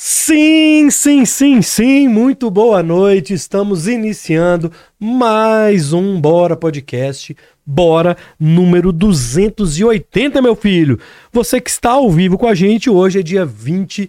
[0.00, 3.34] Sim, sim, sim, sim, muito boa noite.
[3.34, 7.36] Estamos iniciando mais um Bora Podcast.
[7.66, 11.00] Bora número 280, meu filho.
[11.32, 14.08] Você que está ao vivo com a gente, hoje é dia 20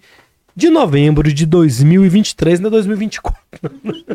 [0.56, 3.40] de novembro de 2023, não é 2024.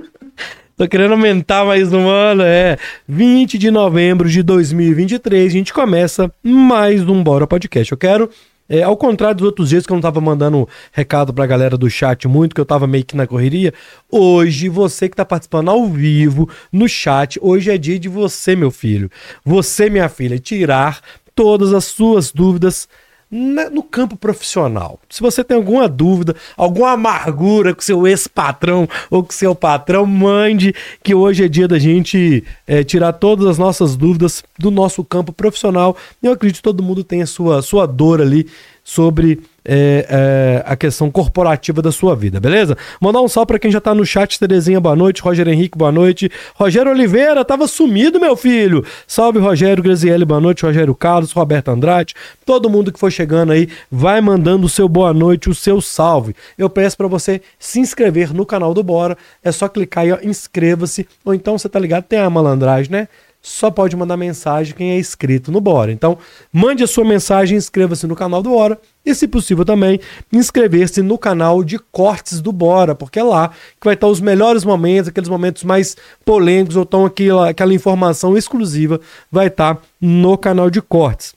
[0.78, 2.78] Tô querendo aumentar mais um ano, é.
[3.08, 7.90] 20 de novembro de 2023, a gente começa mais um Bora Podcast.
[7.90, 8.30] Eu quero
[8.68, 11.88] é, ao contrário dos outros dias que eu não tava mandando recado pra galera do
[11.90, 13.72] chat muito, que eu tava meio que na correria,
[14.10, 18.70] hoje você que tá participando ao vivo no chat, hoje é dia de você, meu
[18.70, 19.10] filho,
[19.44, 21.00] você, minha filha, tirar
[21.34, 22.88] todas as suas dúvidas
[23.36, 25.00] no campo profissional.
[25.10, 30.72] Se você tem alguma dúvida, alguma amargura com seu ex-patrão ou com seu patrão, mande
[31.02, 35.32] que hoje é dia da gente é, tirar todas as nossas dúvidas do nosso campo
[35.32, 35.96] profissional.
[36.22, 38.46] Eu acredito que todo mundo tem a sua, sua dor ali
[38.84, 42.76] sobre é, é, a questão corporativa da sua vida, beleza?
[43.00, 45.90] Mandar um salve para quem já tá no chat, Terezinha, boa noite, Roger Henrique, boa
[45.90, 51.68] noite, Rogério Oliveira, tava sumido, meu filho, salve Rogério, Graziele, boa noite, Rogério Carlos, Roberto
[51.68, 55.80] Andrade, todo mundo que for chegando aí, vai mandando o seu boa noite, o seu
[55.80, 56.34] salve.
[56.58, 61.06] Eu peço para você se inscrever no canal do Bora, é só clicar aí, inscreva-se,
[61.24, 63.08] ou então você tá ligado, tem a malandragem, né?
[63.46, 65.92] Só pode mandar mensagem quem é inscrito no Bora.
[65.92, 66.16] Então,
[66.50, 70.00] mande a sua mensagem, inscreva-se no canal do Bora e, se possível, também
[70.32, 74.64] inscrever-se no canal de cortes do Bora, porque é lá que vai estar os melhores
[74.64, 78.98] momentos, aqueles momentos mais polêmicos, ou então aquela, aquela informação exclusiva
[79.30, 81.34] vai estar no canal de cortes.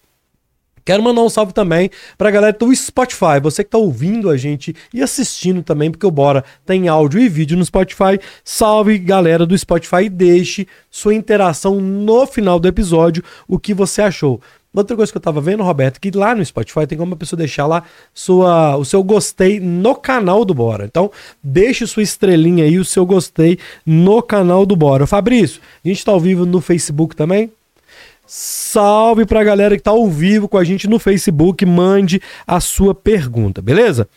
[0.87, 4.73] Quero mandar um salve também pra galera do Spotify, você que tá ouvindo a gente
[4.93, 8.17] e assistindo também, porque o Bora tem áudio e vídeo no Spotify.
[8.41, 14.01] Salve galera do Spotify e deixe sua interação no final do episódio, o que você
[14.01, 14.39] achou.
[14.73, 17.37] Outra coisa que eu tava vendo, Roberto, que lá no Spotify tem como a pessoa
[17.37, 20.85] deixar lá sua, o seu gostei no canal do Bora.
[20.85, 21.11] Então,
[21.43, 25.05] deixe sua estrelinha aí, o seu gostei no canal do Bora.
[25.05, 27.51] Fabrício, a gente tá ao vivo no Facebook também?
[28.27, 32.93] Salve pra galera que tá ao vivo com a gente no Facebook, mande a sua
[32.93, 34.07] pergunta, beleza?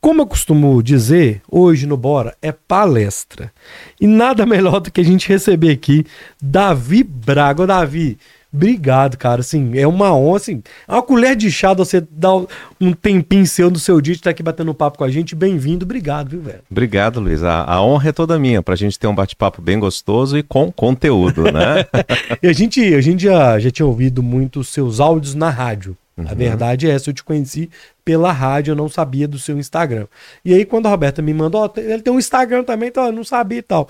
[0.00, 3.52] Como eu costumo dizer, hoje no Bora é palestra.
[4.00, 6.06] E nada melhor do que a gente receber aqui
[6.40, 7.64] Davi Braga.
[7.64, 8.16] Ô, Davi,
[8.52, 9.40] Obrigado, cara.
[9.40, 12.34] Assim, é uma honra, assim, é uma colher de chá você dar
[12.80, 15.34] um tempinho seu no seu dia de estar aqui batendo papo com a gente.
[15.34, 16.60] Bem-vindo, obrigado, viu, velho?
[16.70, 17.42] Obrigado, Luiz.
[17.42, 20.72] A, a, honra é toda minha, pra gente ter um bate-papo bem gostoso e com
[20.72, 21.84] conteúdo, né?
[22.42, 25.96] e a gente, a gente já, já tinha ouvido muito os seus áudios na rádio.
[26.16, 26.26] Uhum.
[26.28, 27.70] A verdade é essa, eu te conheci
[28.04, 30.06] pela rádio, eu não sabia do seu Instagram.
[30.44, 33.12] E aí, quando a Roberta me mandou, ó, ele tem um Instagram também, então eu
[33.12, 33.88] não sabia e tal.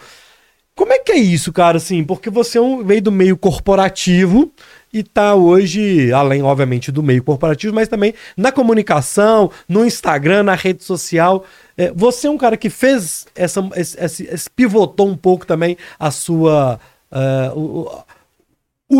[0.79, 2.05] Como é que é isso, cara, assim?
[2.05, 4.53] Porque você é veio do meio corporativo
[4.93, 10.55] e tá hoje, além, obviamente, do meio corporativo, mas também na comunicação, no Instagram, na
[10.55, 11.45] rede social.
[11.77, 15.77] É, você é um cara que fez essa, esse, esse, esse pivotou um pouco também
[15.99, 16.79] a sua.
[17.11, 18.05] Uh, o,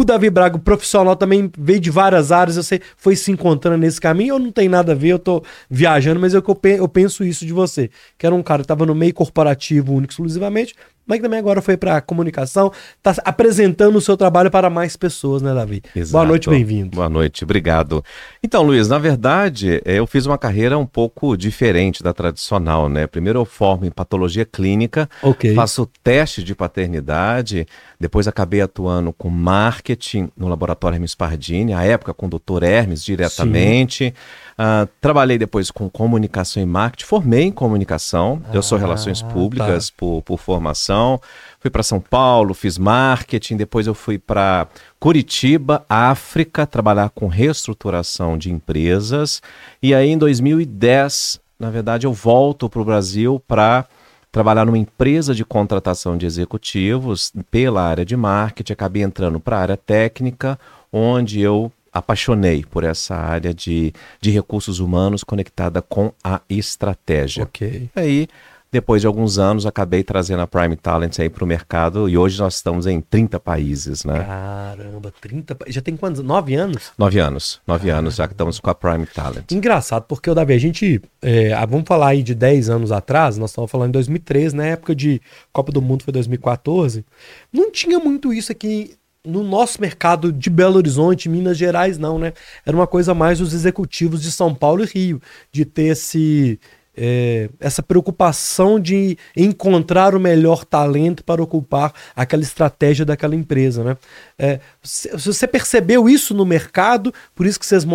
[0.01, 4.35] o Davi Braga, profissional, também veio de várias áreas, você foi se encontrando nesse caminho
[4.35, 6.43] ou não tem nada a ver, eu tô viajando, mas eu,
[6.77, 10.13] eu penso isso de você, que era um cara que estava no meio corporativo único
[10.13, 10.75] exclusivamente,
[11.09, 15.55] mas também agora foi para comunicação, está apresentando o seu trabalho para mais pessoas, né,
[15.55, 15.83] Davi?
[15.97, 16.13] Exato.
[16.13, 16.95] Boa noite, bem-vindo.
[16.95, 18.05] Boa noite, obrigado.
[18.43, 23.07] Então, Luiz, na verdade, é, eu fiz uma carreira um pouco diferente da tradicional, né?
[23.07, 25.55] Primeiro eu formo em patologia clínica, okay.
[25.55, 27.67] faço teste de paternidade,
[27.99, 33.03] depois acabei atuando com marketing no laboratório Hermes Pardini, à época com o doutor Hermes
[33.03, 34.15] diretamente.
[34.59, 39.27] Uh, trabalhei depois com comunicação e marketing, formei em comunicação, ah, eu sou relações ah,
[39.27, 39.95] públicas tá.
[39.97, 41.21] por, por formação.
[41.61, 44.67] Fui para São Paulo, fiz marketing, depois eu fui para
[44.99, 49.41] Curitiba, África, trabalhar com reestruturação de empresas.
[49.81, 53.85] E aí em 2010, na verdade, eu volto para o Brasil para
[54.33, 59.61] trabalhar numa empresa de contratação de executivos pela área de marketing, acabei entrando para a
[59.61, 60.59] área técnica,
[60.93, 67.45] onde eu apaixonei por essa área de, de recursos humanos conectada com a estratégia.
[67.45, 67.91] Ok.
[67.95, 68.29] Aí,
[68.71, 72.39] depois de alguns anos, acabei trazendo a Prime Talent aí para o mercado e hoje
[72.39, 74.23] nós estamos em 30 países, né?
[74.23, 76.23] Caramba, 30 Já tem quantos?
[76.23, 76.93] Nove anos?
[76.99, 77.63] Nove anos.
[77.67, 79.51] Nove anos já que estamos com a Prime Talent.
[79.53, 81.01] Engraçado, porque, Davi, a gente.
[81.23, 84.95] É, vamos falar aí de 10 anos atrás, nós estamos falando em 2013, na época
[84.95, 87.07] de Copa do Mundo foi 2014.
[87.51, 88.99] Não tinha muito isso aqui
[89.29, 92.33] no nosso mercado de Belo Horizonte, Minas Gerais, não, né?
[92.65, 95.23] Era uma coisa mais dos executivos de São Paulo e Rio,
[95.53, 96.59] de ter esse,
[96.97, 103.97] é, essa preocupação de encontrar o melhor talento para ocupar aquela estratégia daquela empresa, né?
[104.39, 107.87] É, se, você percebeu isso no mercado, por isso que vocês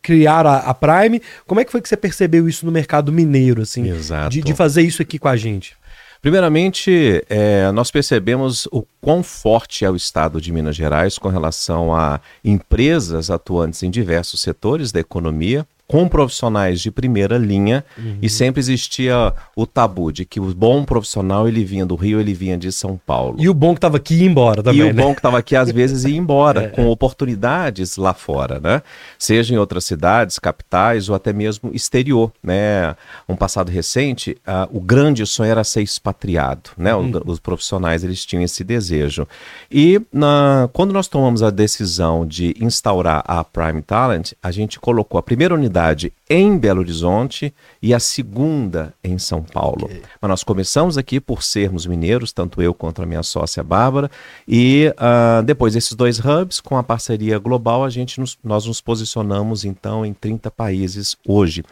[0.00, 3.62] criaram a, a, Prime, como é que foi que você percebeu isso no mercado mineiro,
[3.62, 3.90] assim?
[3.90, 4.30] Exato.
[4.30, 5.76] De, de fazer isso aqui com a gente?
[6.24, 11.94] Primeiramente, é, nós percebemos o quão forte é o Estado de Minas Gerais com relação
[11.94, 18.18] a empresas atuantes em diversos setores da economia, com profissionais de primeira linha uhum.
[18.22, 22.32] e sempre existia o tabu de que o bom profissional ele vinha do Rio, ele
[22.32, 23.36] vinha de São Paulo.
[23.38, 25.02] E o bom que estava aqui ia embora também, E o né?
[25.02, 28.82] bom que estava aqui às vezes ia embora, é, com oportunidades lá fora, né?
[29.18, 32.96] Seja em outras cidades, capitais ou até mesmo exterior, né?
[33.28, 36.94] Um passado recente, uh, o grande sonho era ser expatriado, né?
[36.94, 37.10] Uhum.
[37.10, 39.28] Os, os profissionais eles tinham esse desejo.
[39.70, 45.18] E na, quando nós tomamos a decisão de instaurar a Prime Talent, a gente colocou
[45.18, 49.86] a primeira unidade unidade em Belo Horizonte e a segunda em São Paulo.
[49.86, 50.02] Okay.
[50.20, 54.10] Mas nós começamos aqui por sermos mineiros, tanto eu quanto a minha sócia Bárbara,
[54.46, 58.80] e uh, depois desses dois hubs, com a parceria global, a gente nos, nós nos
[58.80, 61.64] posicionamos então em 30 países hoje.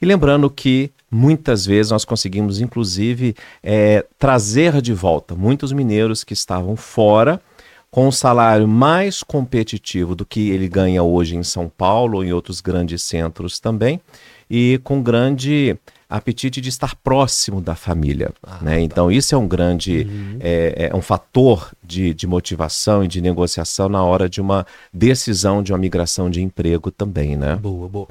[0.00, 6.32] E lembrando que muitas vezes nós conseguimos, inclusive, é, trazer de volta muitos mineiros que
[6.32, 7.40] estavam fora
[7.90, 12.32] com um salário mais competitivo do que ele ganha hoje em São Paulo ou em
[12.32, 14.00] outros grandes centros também,
[14.48, 15.76] e com grande
[16.08, 18.32] apetite de estar próximo da família.
[18.42, 18.74] Ah, né?
[18.74, 18.80] Tá.
[18.80, 20.38] Então, isso é um grande uhum.
[20.40, 25.62] é, é, um fator de, de motivação e de negociação na hora de uma decisão
[25.62, 27.36] de uma migração de emprego também.
[27.36, 27.54] Né?
[27.54, 28.08] Boa, boa.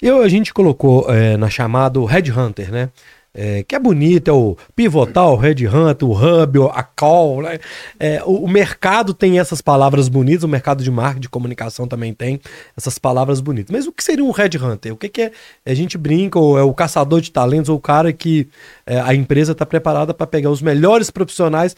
[0.00, 2.88] Eu, a gente colocou é, na chamada Headhunter, né?
[3.34, 7.42] É, que é bonito, é o pivotal, o Red Hunt, o Hub, a Call.
[7.42, 7.58] Né?
[7.98, 12.12] É, o, o, mercado tem essas palavras bonitas, o mercado de marketing, de comunicação também
[12.12, 12.40] tem
[12.76, 13.74] essas palavras bonitas.
[13.74, 14.92] Mas o que seria um Red Hunter?
[14.92, 15.32] O que, que é?
[15.64, 18.48] A gente brinca, ou é o caçador de talentos, ou o cara que
[18.86, 21.76] é, a empresa está preparada para pegar os melhores profissionais,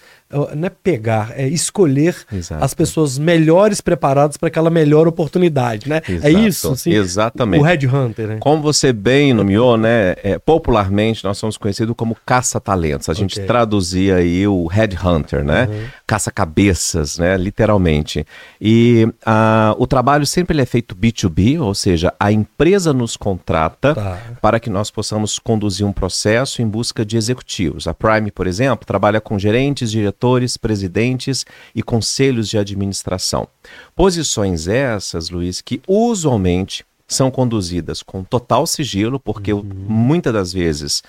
[0.55, 2.65] não é pegar, é escolher Exato.
[2.65, 6.01] as pessoas melhores preparadas para aquela melhor oportunidade, né?
[6.09, 6.27] É Exato.
[6.27, 6.73] É isso?
[6.73, 7.61] Assim, Exatamente.
[7.61, 8.37] O Red Hunter, né?
[8.41, 10.15] Como você bem nomeou, né?
[10.23, 13.09] É, popularmente nós somos conhecidos como caça-talentos.
[13.09, 15.69] A gente traduzia aí o headhunter, né?
[15.71, 15.87] Uhum.
[16.07, 17.37] Caça-cabeças, né?
[17.37, 18.27] Literalmente.
[18.61, 24.19] E uh, o trabalho sempre é feito B2B, ou seja, a empresa nos contrata tá.
[24.41, 27.89] para que nós possamos conduzir um processo em busca de executivos.
[27.89, 33.49] A Prime, por exemplo, trabalha com gerentes, diretores, presidentes e conselhos de administração.
[33.97, 39.63] Posições essas, Luiz, que usualmente são conduzidas com total sigilo, porque uhum.
[39.65, 41.03] muitas das vezes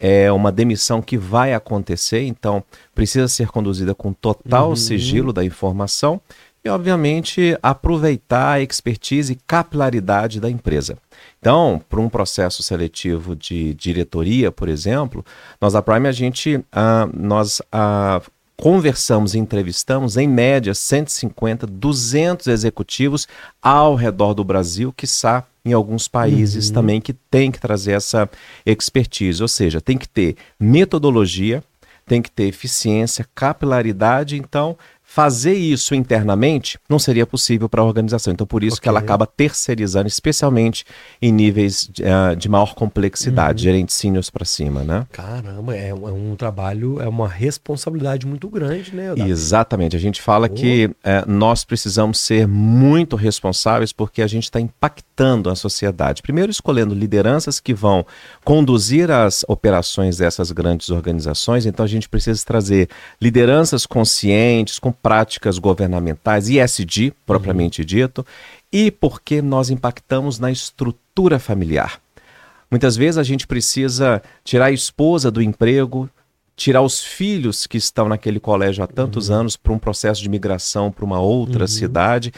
[0.00, 2.64] é uma demissão que vai acontecer, então
[2.94, 4.76] precisa ser conduzida com total uhum.
[4.76, 6.20] sigilo da informação
[6.64, 10.96] e, obviamente, aproveitar a expertise e capilaridade da empresa.
[11.38, 15.24] Então, para um processo seletivo de diretoria, por exemplo,
[15.60, 18.20] nós da Prime a gente ah, nós ah,
[18.60, 23.26] conversamos e entrevistamos, em média, 150, 200 executivos
[23.62, 26.74] ao redor do Brasil, que está em alguns países uhum.
[26.74, 28.28] também que tem que trazer essa
[28.66, 31.64] expertise, ou seja, tem que ter metodologia,
[32.06, 34.76] tem que ter eficiência, capilaridade, então
[35.12, 38.32] fazer isso internamente não seria possível para a organização.
[38.32, 38.84] Então, por isso okay.
[38.84, 40.84] que ela acaba terceirizando, especialmente
[41.20, 43.72] em níveis de, uh, de maior complexidade, uhum.
[43.72, 45.08] gerentes seniors para cima, né?
[45.10, 49.12] Caramba, é, é, um trabalho, é uma responsabilidade muito grande, né?
[49.26, 49.96] Exatamente.
[49.96, 50.54] A gente fala oh.
[50.54, 56.22] que uh, nós precisamos ser muito responsáveis porque a gente está impactando a sociedade.
[56.22, 58.06] Primeiro, escolhendo lideranças que vão
[58.44, 61.66] conduzir as operações dessas grandes organizações.
[61.66, 62.88] Então, a gente precisa trazer
[63.20, 67.86] lideranças conscientes, com práticas governamentais, ISD, propriamente uhum.
[67.86, 68.26] dito,
[68.72, 72.00] e porque nós impactamos na estrutura familiar.
[72.70, 76.08] Muitas vezes a gente precisa tirar a esposa do emprego,
[76.54, 79.36] tirar os filhos que estão naquele colégio há tantos uhum.
[79.36, 81.68] anos para um processo de migração para uma outra uhum.
[81.68, 82.32] cidade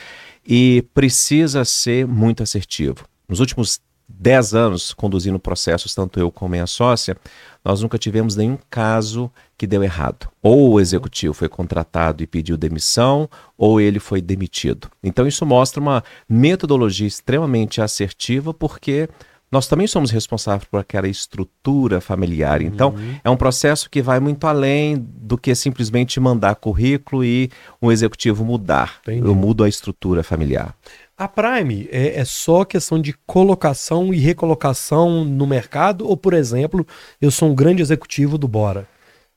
[0.47, 3.05] e precisa ser muito assertivo.
[3.29, 7.17] Nos últimos 10 anos conduzindo processos, tanto eu como minha sócia,
[7.65, 10.29] nós nunca tivemos nenhum caso que deu errado.
[10.43, 14.89] Ou o executivo foi contratado e pediu demissão, ou ele foi demitido.
[15.03, 19.09] Então isso mostra uma metodologia extremamente assertiva, porque
[19.53, 22.63] nós também somos responsáveis por aquela estrutura familiar.
[22.63, 23.17] Então, uhum.
[23.23, 27.51] é um processo que vai muito além do que simplesmente mandar currículo e
[27.81, 29.01] um executivo mudar.
[29.03, 29.27] Entendi.
[29.27, 30.75] Eu mudo a estrutura familiar.
[31.23, 36.05] A Prime é, é, só questão de colocação e recolocação no mercado?
[36.05, 36.85] Ou, por exemplo,
[37.21, 38.89] eu sou um grande executivo do Bora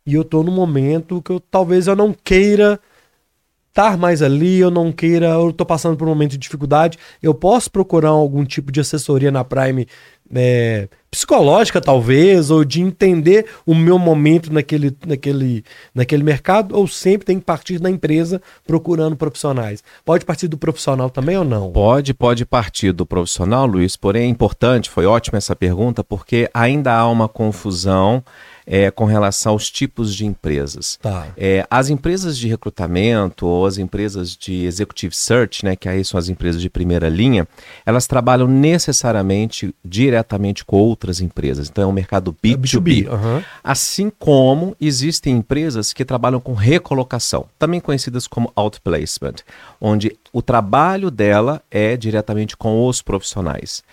[0.04, 2.80] e eu estou no momento que eu, talvez eu não queira
[3.76, 7.34] estar mais ali, eu não queira, eu estou passando por um momento de dificuldade, eu
[7.34, 9.86] posso procurar algum tipo de assessoria na Prime
[10.34, 15.64] é, psicológica, talvez, ou de entender o meu momento naquele, naquele,
[15.94, 19.84] naquele mercado, ou sempre tem que partir da empresa procurando profissionais?
[20.06, 21.70] Pode partir do profissional também ou não?
[21.70, 26.94] Pode, pode partir do profissional, Luiz, porém é importante, foi ótima essa pergunta, porque ainda
[26.94, 28.24] há uma confusão
[28.66, 30.98] é, com relação aos tipos de empresas.
[31.02, 31.28] Tá.
[31.38, 36.18] É, as empresas de recrutamento ou as empresas de executive search, né, que aí são
[36.18, 37.48] as empresas de primeira linha,
[37.86, 41.70] elas trabalham necessariamente diretamente com outras empresas.
[41.70, 42.46] Então é um mercado B2B.
[42.46, 43.44] É B2B uhum.
[43.64, 49.36] Assim como existem empresas que trabalham com recolocação, também conhecidas como outplacement,
[49.80, 53.84] onde o trabalho dela é diretamente com os profissionais.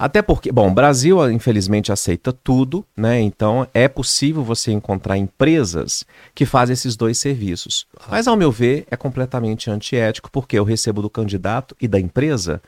[0.00, 3.20] Até porque, bom, o Brasil infelizmente aceita tudo, né?
[3.20, 7.86] Então é possível você encontrar empresas que fazem esses dois serviços.
[8.08, 12.62] Mas ao meu ver é completamente antiético porque eu recebo do candidato e da empresa.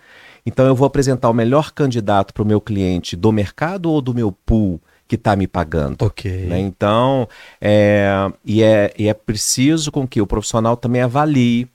[0.45, 4.13] Então eu vou apresentar o melhor candidato para o meu cliente do mercado ou do
[4.13, 6.05] meu pool que está me pagando.
[6.05, 6.31] Ok.
[6.47, 6.59] Né?
[6.61, 7.27] Então,
[7.59, 11.67] é, e, é, e é preciso com que o profissional também avalie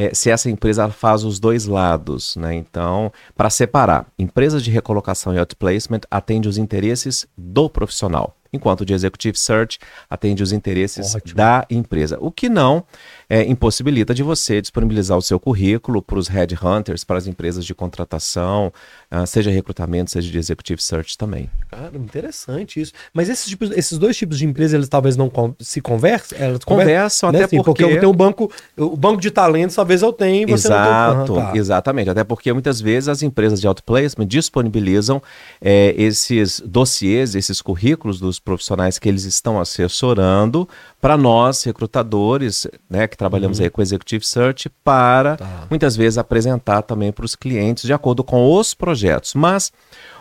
[0.00, 2.54] é, se essa empresa faz os dois lados, né?
[2.54, 8.92] Então, para separar, empresas de recolocação e outplacement atende os interesses do profissional enquanto de
[8.92, 9.78] Executive Search
[10.08, 11.36] atende os interesses Ótimo.
[11.36, 12.18] da empresa.
[12.20, 12.84] O que não
[13.28, 17.74] é, impossibilita de você disponibilizar o seu currículo para os headhunters, para as empresas de
[17.74, 18.72] contratação,
[19.12, 21.48] uh, seja recrutamento, seja de Executive Search também.
[21.70, 22.92] Cara, interessante isso.
[23.14, 25.30] Mas esses, tipos, esses dois tipos de empresas, eles talvez não
[25.60, 26.38] se conversem?
[26.40, 27.44] Elas conversam, né?
[27.44, 27.84] até porque...
[27.84, 27.84] porque...
[27.84, 31.24] eu tenho um banco, o banco de talentos, talvez eu tenha e você Exato, não
[31.24, 31.34] tem.
[31.36, 31.56] Uhum, tá.
[31.56, 32.10] exatamente.
[32.10, 35.22] Até porque muitas vezes as empresas de outplacement disponibilizam
[35.60, 40.68] é, esses dossiês, esses currículos dos profissionais que eles estão assessorando
[41.00, 43.64] para nós, recrutadores, né, que trabalhamos uhum.
[43.64, 45.66] aí com Executive Search, para tá.
[45.68, 49.34] muitas vezes apresentar também para os clientes de acordo com os projetos.
[49.34, 49.72] Mas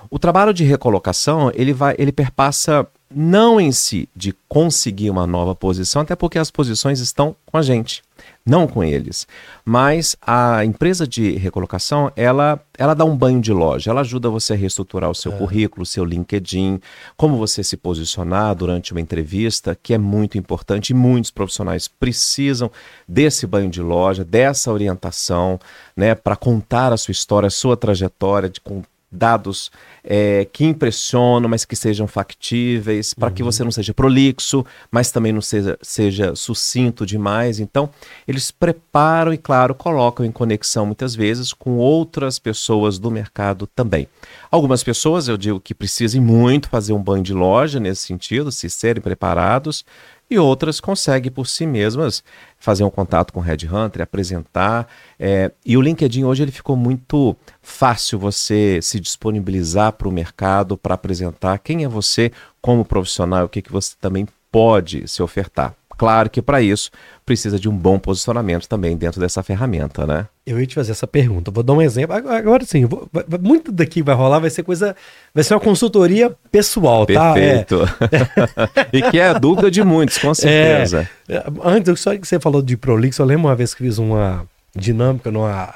[0.10, 5.56] o trabalho de recolocação, ele vai, ele perpassa não em si de conseguir uma nova
[5.56, 8.04] posição, até porque as posições estão com a gente
[8.50, 9.28] não com eles.
[9.64, 14.54] Mas a empresa de recolocação, ela, ela dá um banho de loja, ela ajuda você
[14.54, 15.38] a reestruturar o seu é.
[15.38, 16.80] currículo, o seu LinkedIn,
[17.16, 22.72] como você se posicionar durante uma entrevista, que é muito importante e muitos profissionais precisam
[23.08, 25.60] desse banho de loja, dessa orientação,
[25.96, 29.72] né, para contar a sua história, a sua trajetória, de, com dados
[30.04, 33.34] é, que impressionam, mas que sejam factíveis, para uhum.
[33.34, 37.60] que você não seja prolixo, mas também não seja, seja sucinto demais.
[37.60, 37.90] Então,
[38.28, 44.08] eles preparam e, claro, colocam em conexão muitas vezes com outras pessoas do mercado também.
[44.52, 48.70] Algumas pessoas, eu digo que precisem muito fazer um banho de loja nesse sentido, se
[48.70, 49.86] serem preparados,
[50.30, 52.24] e outras conseguem por si mesmas
[52.58, 54.88] fazer um contato com o Headhunter, apresentar.
[55.20, 60.78] É, e o LinkedIn hoje ele ficou muito fácil você se disponibilizar para o mercado,
[60.78, 62.32] para apresentar quem é você
[62.62, 65.79] como profissional, o que, que você também pode se ofertar.
[66.00, 66.90] Claro que para isso
[67.26, 70.28] precisa de um bom posicionamento também dentro dessa ferramenta, né?
[70.46, 71.52] Eu ia te fazer essa pergunta.
[71.52, 72.16] Vou dar um exemplo.
[72.16, 73.06] Agora sim, vou,
[73.42, 74.96] muito daqui vai rolar, vai ser coisa.
[75.36, 77.34] Vai ser uma consultoria pessoal, tá?
[77.34, 77.82] Perfeito.
[77.84, 78.88] É.
[78.98, 81.10] e que é a dúvida de muitos, com certeza.
[81.28, 84.48] É, antes, só que você falou de Prolix, eu lembro uma vez que fiz uma
[84.74, 85.76] dinâmica numa,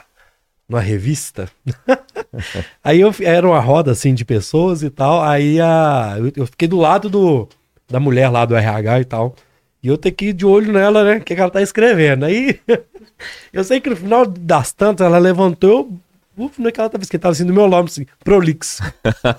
[0.70, 1.50] numa revista.
[2.82, 5.22] aí eu era uma roda assim de pessoas e tal.
[5.22, 7.50] Aí a, eu fiquei do lado do,
[7.90, 9.36] da mulher lá do RH e tal.
[9.84, 11.18] E eu tenho que ir de olho nela, né?
[11.18, 12.24] O que, que ela tá escrevendo.
[12.24, 12.58] Aí
[13.52, 15.92] eu sei que no final das tantas ela levantou,
[16.38, 18.80] uf, não é que ela tava escrita assim do meu nome, assim, Prolix.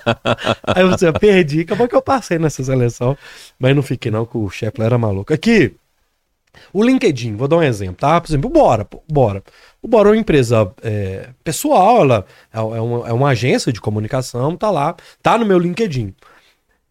[0.63, 3.17] Aí eu, assim, eu perdi, acabou que eu passei nessa seleção,
[3.59, 5.33] mas não fiquei não, que o chefe era maluco.
[5.33, 5.75] Aqui,
[6.73, 8.21] o LinkedIn, vou dar um exemplo, tá?
[8.21, 9.43] Por exemplo, o Bora, Bora.
[9.83, 13.81] O Bora é uma empresa é, pessoal, ela é, é, uma, é uma agência de
[13.81, 16.15] comunicação, tá lá, tá no meu LinkedIn.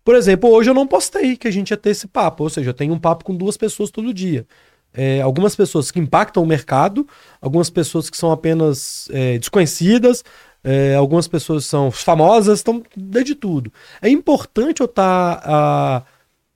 [0.03, 2.69] Por exemplo, hoje eu não postei que a gente ia ter esse papo, ou seja,
[2.69, 4.45] eu tenho um papo com duas pessoas todo dia.
[4.93, 7.07] É, algumas pessoas que impactam o mercado,
[7.41, 10.24] algumas pessoas que são apenas é, desconhecidas,
[10.63, 13.72] é, algumas pessoas são famosas, estão de tudo.
[14.01, 16.05] É importante eu estar tá,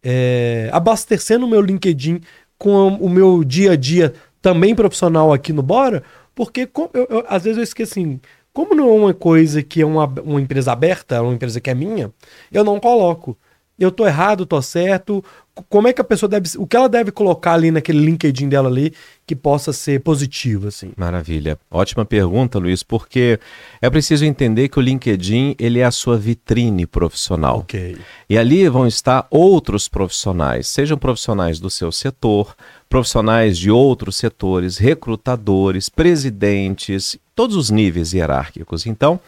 [0.04, 2.22] é, abastecendo o meu LinkedIn
[2.58, 6.04] com o meu dia a dia também profissional aqui no Bora,
[6.36, 8.20] porque eu, eu, às vezes eu esqueço assim,
[8.58, 11.70] como não é uma coisa que é uma, uma empresa aberta, é uma empresa que
[11.70, 12.12] é minha,
[12.52, 13.38] eu não coloco.
[13.80, 15.24] Eu tô errado, tô certo.
[15.70, 16.50] Como é que a pessoa deve.
[16.58, 18.94] O que ela deve colocar ali naquele LinkedIn dela ali
[19.26, 20.92] que possa ser positivo, assim?
[20.96, 21.60] Maravilha.
[21.70, 23.40] Ótima pergunta, Luiz, porque
[23.82, 27.60] é preciso entender que o LinkedIn ele é a sua vitrine profissional.
[27.60, 27.98] Ok.
[28.30, 32.56] E ali vão estar outros profissionais, sejam profissionais do seu setor,
[32.90, 38.86] profissionais de outros setores, recrutadores, presidentes, todos os níveis hierárquicos.
[38.86, 39.20] Então,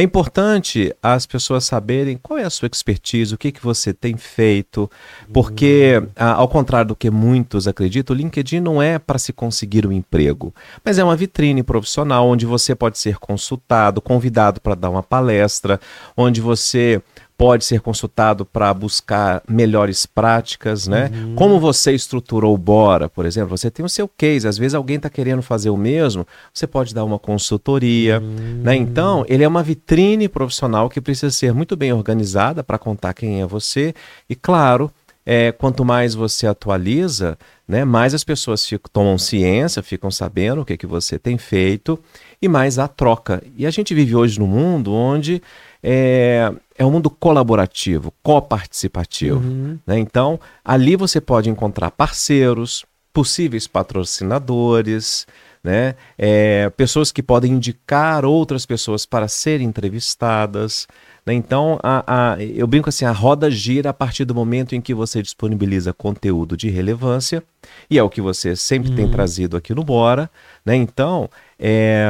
[0.00, 4.16] é importante as pessoas saberem qual é a sua expertise, o que, que você tem
[4.16, 4.90] feito,
[5.32, 9.92] porque, ao contrário do que muitos acreditam, o LinkedIn não é para se conseguir um
[9.92, 15.02] emprego, mas é uma vitrine profissional onde você pode ser consultado, convidado para dar uma
[15.02, 15.78] palestra,
[16.16, 17.02] onde você
[17.40, 21.10] pode ser consultado para buscar melhores práticas, né?
[21.10, 21.34] Uhum.
[21.34, 24.96] Como você estruturou o Bora, por exemplo, você tem o seu case, às vezes alguém
[24.96, 28.60] está querendo fazer o mesmo, você pode dar uma consultoria, uhum.
[28.62, 28.76] né?
[28.76, 33.40] Então, ele é uma vitrine profissional que precisa ser muito bem organizada para contar quem
[33.40, 33.94] é você
[34.28, 34.92] e, claro,
[35.24, 40.64] é, quanto mais você atualiza, né, mais as pessoas ficam, tomam ciência, ficam sabendo o
[40.64, 41.98] que, que você tem feito
[42.42, 43.42] e mais a troca.
[43.56, 45.40] E a gente vive hoje num mundo onde
[45.82, 49.38] é, é um mundo colaborativo, coparticipativo.
[49.38, 49.78] Uhum.
[49.86, 49.98] Né?
[49.98, 55.26] Então, ali você pode encontrar parceiros, possíveis patrocinadores,
[55.62, 55.94] né?
[56.16, 60.88] É, pessoas que podem indicar outras pessoas para serem entrevistadas.
[61.26, 61.34] Né?
[61.34, 64.94] Então, a, a, eu brinco assim: a roda gira a partir do momento em que
[64.94, 67.42] você disponibiliza conteúdo de relevância,
[67.90, 68.96] e é o que você sempre uhum.
[68.96, 70.30] tem trazido aqui no Bora.
[70.64, 70.76] Né?
[70.76, 72.06] Então, é,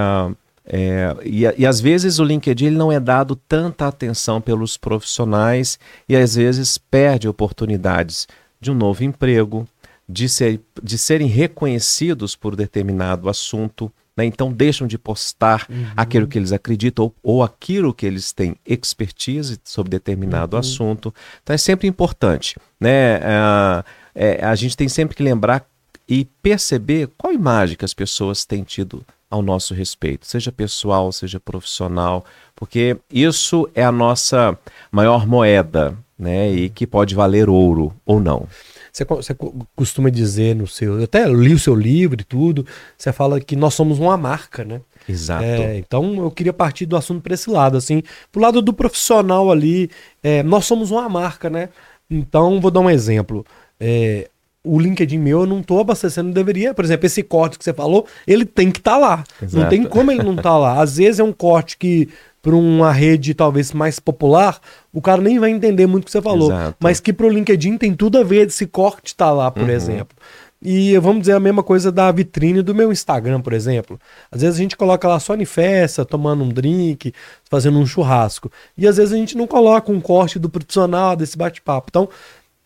[0.72, 5.80] é, e, e, às vezes o LinkedIn ele não é dado tanta atenção pelos profissionais
[6.08, 8.28] e às vezes perde oportunidades
[8.60, 9.66] de um novo emprego,
[10.08, 13.90] de, ser, de serem reconhecidos por determinado assunto.
[14.16, 14.24] Né?
[14.26, 15.86] Então deixam de postar uhum.
[15.96, 20.60] aquilo que eles acreditam ou, ou, aquilo que eles têm expertise sobre determinado uhum.
[20.60, 21.12] assunto.
[21.42, 22.56] Então é sempre importante.
[22.78, 23.14] Né?
[23.14, 23.84] É,
[24.14, 25.66] é, a gente tem sempre que lembrar
[26.08, 31.38] e perceber qual imagem que as pessoas têm tido ao nosso respeito, seja pessoal, seja
[31.38, 32.24] profissional,
[32.56, 34.58] porque isso é a nossa
[34.90, 36.50] maior moeda, né?
[36.50, 38.48] E que pode valer ouro ou não.
[38.92, 39.36] Você, você
[39.76, 42.66] costuma dizer no seu, eu até li o seu livro e tudo,
[42.98, 44.80] você fala que nós somos uma marca, né?
[45.08, 45.44] Exato.
[45.44, 49.50] É, então eu queria partir do assunto para esse lado, assim, pro lado do profissional
[49.50, 49.90] ali,
[50.22, 51.68] é, nós somos uma marca, né?
[52.10, 53.46] Então vou dar um exemplo.
[53.78, 54.28] É,
[54.62, 56.74] o LinkedIn meu eu não estou abastecendo, deveria.
[56.74, 59.24] Por exemplo, esse corte que você falou, ele tem que estar tá lá.
[59.42, 59.56] Exato.
[59.56, 60.82] Não tem como ele não estar tá lá.
[60.82, 62.08] Às vezes é um corte que,
[62.42, 64.60] para uma rede talvez mais popular,
[64.92, 66.50] o cara nem vai entender muito o que você falou.
[66.50, 66.76] Exato.
[66.78, 69.62] Mas que para o LinkedIn tem tudo a ver esse corte estar tá lá, por
[69.62, 69.70] uhum.
[69.70, 70.16] exemplo.
[70.62, 73.98] E vamos dizer a mesma coisa da vitrine do meu Instagram, por exemplo.
[74.30, 77.14] Às vezes a gente coloca lá só em festa, tomando um drink,
[77.48, 78.52] fazendo um churrasco.
[78.76, 81.86] E às vezes a gente não coloca um corte do profissional, desse bate-papo.
[81.88, 82.10] Então,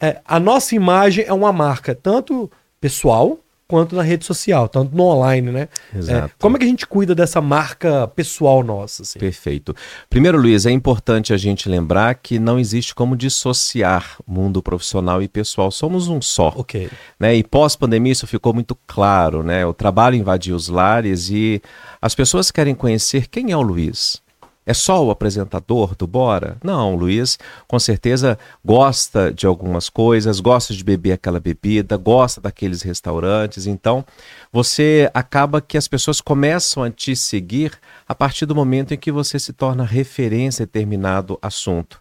[0.01, 5.05] é, a nossa imagem é uma marca, tanto pessoal quanto na rede social, tanto no
[5.05, 5.69] online, né?
[5.95, 6.27] Exato.
[6.27, 9.03] É, como é que a gente cuida dessa marca pessoal nossa?
[9.03, 9.19] Assim?
[9.19, 9.75] Perfeito.
[10.11, 15.29] Primeiro, Luiz, é importante a gente lembrar que não existe como dissociar mundo profissional e
[15.29, 15.71] pessoal.
[15.71, 16.53] Somos um só.
[16.55, 16.91] Ok.
[17.19, 17.37] Né?
[17.37, 19.65] E pós-pandemia isso ficou muito claro, né?
[19.65, 21.63] O trabalho invadiu os lares e
[22.01, 24.23] as pessoas querem conhecer quem é o Luiz.
[24.67, 26.57] É só o apresentador do Bora?
[26.65, 32.41] Não, o Luiz com certeza gosta de algumas coisas, gosta de beber aquela bebida, gosta
[32.41, 33.67] daqueles restaurantes.
[33.67, 34.05] Então,
[34.51, 37.73] você acaba que as pessoas começam a te seguir
[38.09, 42.01] a partir do momento em que você se torna referência em determinado assunto.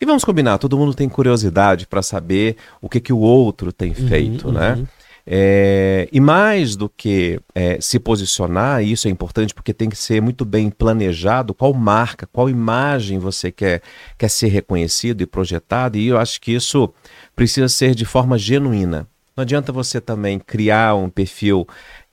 [0.00, 3.90] E vamos combinar, todo mundo tem curiosidade para saber o que, que o outro tem
[3.90, 4.72] uhum, feito, uhum, né?
[4.72, 4.86] Uhum.
[5.32, 9.96] É, e mais do que é, se posicionar, e isso é importante porque tem que
[9.96, 13.80] ser muito bem planejado, qual marca, qual imagem você quer,
[14.18, 16.92] quer ser reconhecido e projetado, e eu acho que isso
[17.36, 19.06] precisa ser de forma genuína.
[19.36, 21.64] Não adianta você também criar um perfil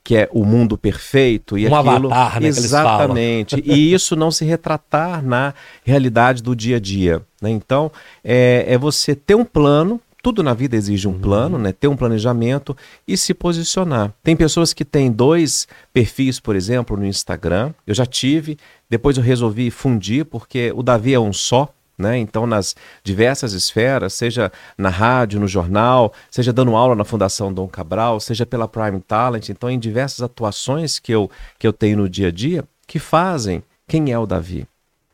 [0.03, 4.45] que é o mundo perfeito e um aquilo avatar, né, exatamente e isso não se
[4.45, 5.53] retratar na
[5.83, 7.49] realidade do dia a dia né?
[7.49, 7.91] então
[8.23, 11.19] é, é você ter um plano tudo na vida exige um uhum.
[11.19, 11.71] plano, né?
[11.71, 12.75] ter um planejamento
[13.07, 14.11] e se posicionar.
[14.21, 17.73] Tem pessoas que têm dois perfis, por exemplo, no Instagram.
[17.85, 18.57] Eu já tive,
[18.89, 21.69] depois eu resolvi fundir, porque o Davi é um só.
[21.97, 22.17] Né?
[22.17, 27.69] Então, nas diversas esferas, seja na rádio, no jornal, seja dando aula na Fundação Dom
[27.69, 32.09] Cabral, seja pela Prime Talent, então em diversas atuações que eu, que eu tenho no
[32.09, 34.67] dia a dia, que fazem quem é o Davi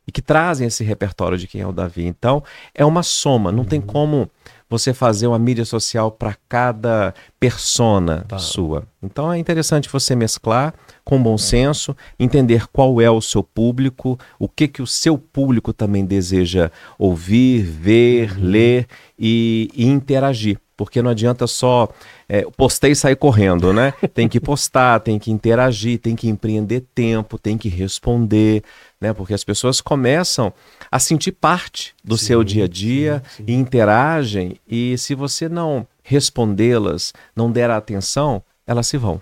[0.07, 2.03] e que trazem esse repertório de quem é o Davi.
[2.03, 3.65] Então, é uma soma, não uhum.
[3.65, 4.29] tem como
[4.73, 8.39] você fazer uma mídia social para cada persona tá.
[8.39, 8.83] sua.
[9.03, 10.73] Então é interessante você mesclar
[11.05, 15.71] com bom senso, entender qual é o seu público, o que que o seu público
[15.71, 18.45] também deseja ouvir, ver, uhum.
[18.45, 18.87] ler
[19.19, 21.87] e, e interagir porque não adianta só
[22.27, 23.93] é, postei e sair correndo, né?
[24.13, 28.63] Tem que postar, tem que interagir, tem que empreender tempo, tem que responder,
[29.03, 29.13] né?
[29.13, 30.53] Porque as pessoas começam
[30.89, 33.51] a sentir parte do sim, seu dia a dia sim, sim.
[33.51, 39.21] e interagem, e se você não respondê-las, não der atenção, elas se vão.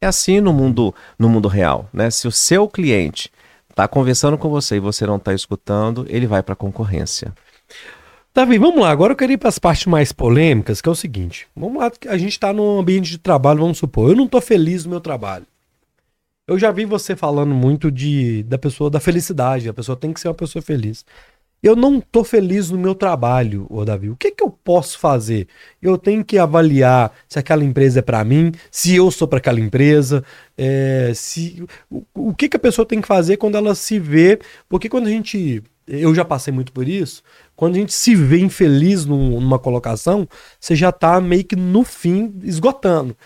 [0.00, 2.10] É assim no mundo, no mundo real, né?
[2.10, 3.30] Se o seu cliente
[3.68, 7.34] está conversando com você e você não está escutando, ele vai para a concorrência.
[8.32, 8.90] Davi, vamos lá.
[8.90, 11.46] Agora eu quero ir para as partes mais polêmicas, que é o seguinte.
[11.54, 14.08] Vamos lá, a gente está num ambiente de trabalho, vamos supor.
[14.08, 15.44] Eu não estou feliz no meu trabalho.
[16.50, 19.68] Eu já vi você falando muito de da pessoa, da felicidade.
[19.68, 21.04] A pessoa tem que ser uma pessoa feliz.
[21.62, 24.10] Eu não estou feliz no meu trabalho, ô Davi.
[24.10, 25.46] O que, que eu posso fazer?
[25.80, 29.60] Eu tenho que avaliar se aquela empresa é para mim, se eu sou para aquela
[29.60, 30.24] empresa,
[30.58, 34.40] é, se o, o que, que a pessoa tem que fazer quando ela se vê.
[34.68, 35.62] Porque quando a gente.
[35.86, 37.22] Eu já passei muito por isso.
[37.54, 41.84] Quando a gente se vê infeliz num, numa colocação, você já está meio que no
[41.84, 43.16] fim esgotando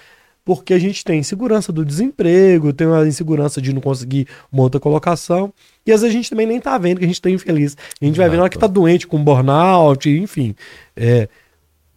[0.44, 4.78] porque a gente tem insegurança do desemprego, tem a insegurança de não conseguir uma outra
[4.78, 5.52] colocação,
[5.86, 7.76] e às vezes a gente também nem tá vendo que a gente tá infeliz.
[8.00, 10.54] A gente vai vendo que tá doente com burnout, enfim.
[10.96, 11.28] É,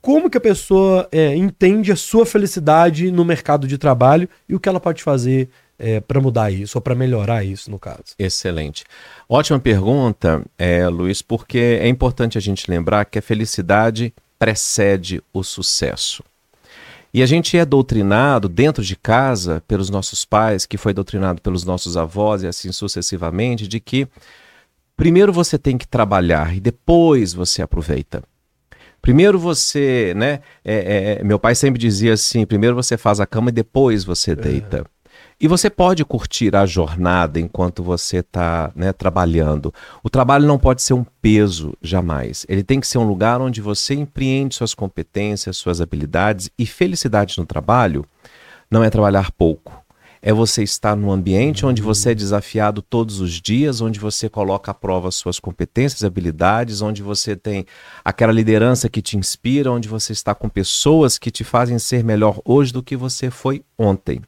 [0.01, 4.59] como que a pessoa é, entende a sua felicidade no mercado de trabalho e o
[4.59, 8.15] que ela pode fazer é, para mudar isso ou para melhorar isso, no caso?
[8.17, 8.83] Excelente.
[9.27, 15.43] Ótima pergunta, é, Luiz, porque é importante a gente lembrar que a felicidade precede o
[15.43, 16.23] sucesso.
[17.13, 21.63] E a gente é doutrinado dentro de casa pelos nossos pais, que foi doutrinado pelos
[21.63, 24.07] nossos avós e assim sucessivamente, de que
[24.95, 28.21] primeiro você tem que trabalhar e depois você aproveita.
[29.01, 30.41] Primeiro você, né?
[30.65, 34.35] É, é, meu pai sempre dizia assim: primeiro você faz a cama e depois você
[34.35, 34.85] deita.
[35.39, 39.71] E você pode curtir a jornada enquanto você está né, trabalhando.
[40.03, 42.43] O trabalho não pode ser um peso, jamais.
[42.49, 47.37] Ele tem que ser um lugar onde você empreende suas competências, suas habilidades e felicidade
[47.37, 48.03] no trabalho
[48.69, 49.79] não é trabalhar pouco.
[50.23, 54.71] É você estar num ambiente onde você é desafiado todos os dias, onde você coloca
[54.71, 57.63] à prova suas competências, habilidades, onde você tem
[58.03, 62.41] aquela liderança que te inspira, onde você está com pessoas que te fazem ser melhor
[62.43, 64.19] hoje do que você foi ontem.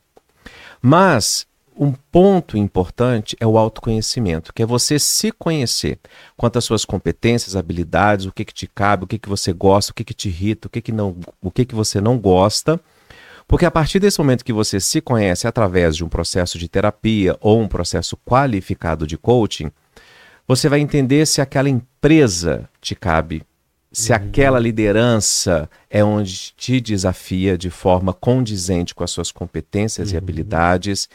[0.82, 1.48] Mas
[1.80, 5.98] um ponto importante é o autoconhecimento, que é você se conhecer
[6.36, 9.92] quanto às suas competências, habilidades, o que, que te cabe, o que, que você gosta,
[9.92, 12.80] o que, que te irrita, o que, que, não, o que, que você não gosta.
[13.48, 17.38] Porque a partir desse momento que você se conhece através de um processo de terapia
[17.40, 19.72] ou um processo qualificado de coaching,
[20.46, 23.42] você vai entender se aquela empresa te cabe,
[23.92, 24.18] se uhum.
[24.18, 30.16] aquela liderança é onde te desafia de forma condizente com as suas competências uhum.
[30.16, 31.10] e habilidades.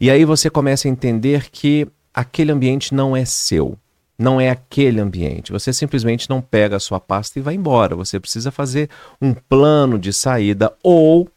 [0.00, 3.78] E aí você começa a entender que aquele ambiente não é seu.
[4.16, 5.50] Não é aquele ambiente.
[5.50, 7.96] Você simplesmente não pega a sua pasta e vai embora.
[7.96, 8.88] Você precisa fazer
[9.20, 11.28] um plano de saída ou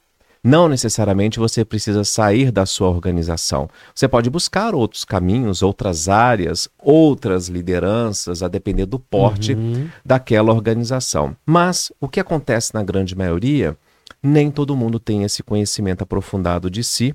[0.48, 3.70] não necessariamente você precisa sair da sua organização.
[3.94, 9.90] Você pode buscar outros caminhos, outras áreas, outras lideranças, a depender do porte uhum.
[10.06, 11.36] daquela organização.
[11.46, 13.76] Mas o que acontece na grande maioria,
[14.24, 17.14] nem todo mundo tem esse conhecimento aprofundado de si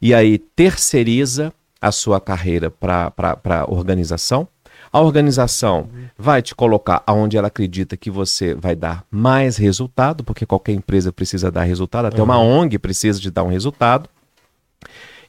[0.00, 4.46] e aí terceiriza a sua carreira para a organização
[4.92, 10.44] a organização vai te colocar aonde ela acredita que você vai dar mais resultado, porque
[10.44, 14.08] qualquer empresa precisa dar resultado, até uma ONG precisa de dar um resultado.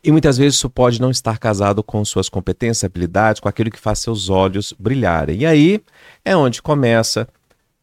[0.03, 3.79] E muitas vezes isso pode não estar casado com suas competências, habilidades, com aquilo que
[3.79, 5.39] faz seus olhos brilharem.
[5.39, 5.81] E aí
[6.25, 7.25] é onde começa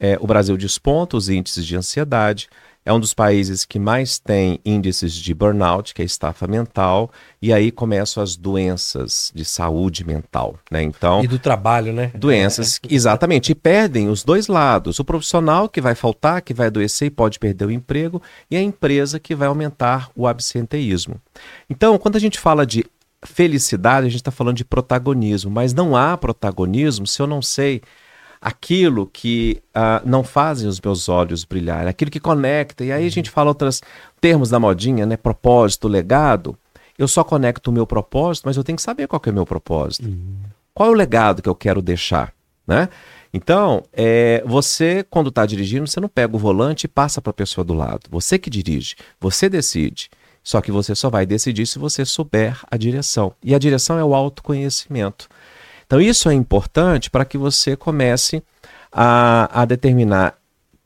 [0.01, 2.49] é, o Brasil desponta os índices de ansiedade,
[2.91, 7.53] é um dos países que mais tem índices de burnout, que é estafa mental, e
[7.53, 10.83] aí começam as doenças de saúde mental, né?
[10.83, 12.11] Então, e do trabalho, né?
[12.15, 12.93] Doenças, é.
[12.93, 14.99] exatamente, e perdem os dois lados.
[14.99, 18.61] O profissional que vai faltar, que vai adoecer e pode perder o emprego, e a
[18.61, 21.15] empresa que vai aumentar o absenteísmo.
[21.69, 22.85] Então, quando a gente fala de
[23.23, 27.83] felicidade, a gente está falando de protagonismo, mas não há protagonismo se eu não sei
[28.41, 32.85] aquilo que uh, não fazem os meus olhos brilhar, aquilo que conecta.
[32.85, 33.83] E aí a gente fala outros
[34.21, 35.17] termos da modinha, né?
[35.17, 36.57] Propósito, legado.
[36.99, 39.35] Eu só conecto o meu propósito, mas eu tenho que saber qual que é o
[39.35, 40.09] meu propósito.
[40.09, 40.37] Uhum.
[40.73, 42.33] Qual é o legado que eu quero deixar,
[42.67, 42.89] né?
[43.33, 47.35] Então, é, você, quando está dirigindo, você não pega o volante e passa para a
[47.35, 48.03] pessoa do lado.
[48.11, 50.11] Você que dirige, você decide.
[50.43, 53.33] Só que você só vai decidir se você souber a direção.
[53.43, 55.29] E a direção é o autoconhecimento.
[55.91, 58.45] Então, isso é importante para que você comece
[58.93, 60.37] a, a determinar: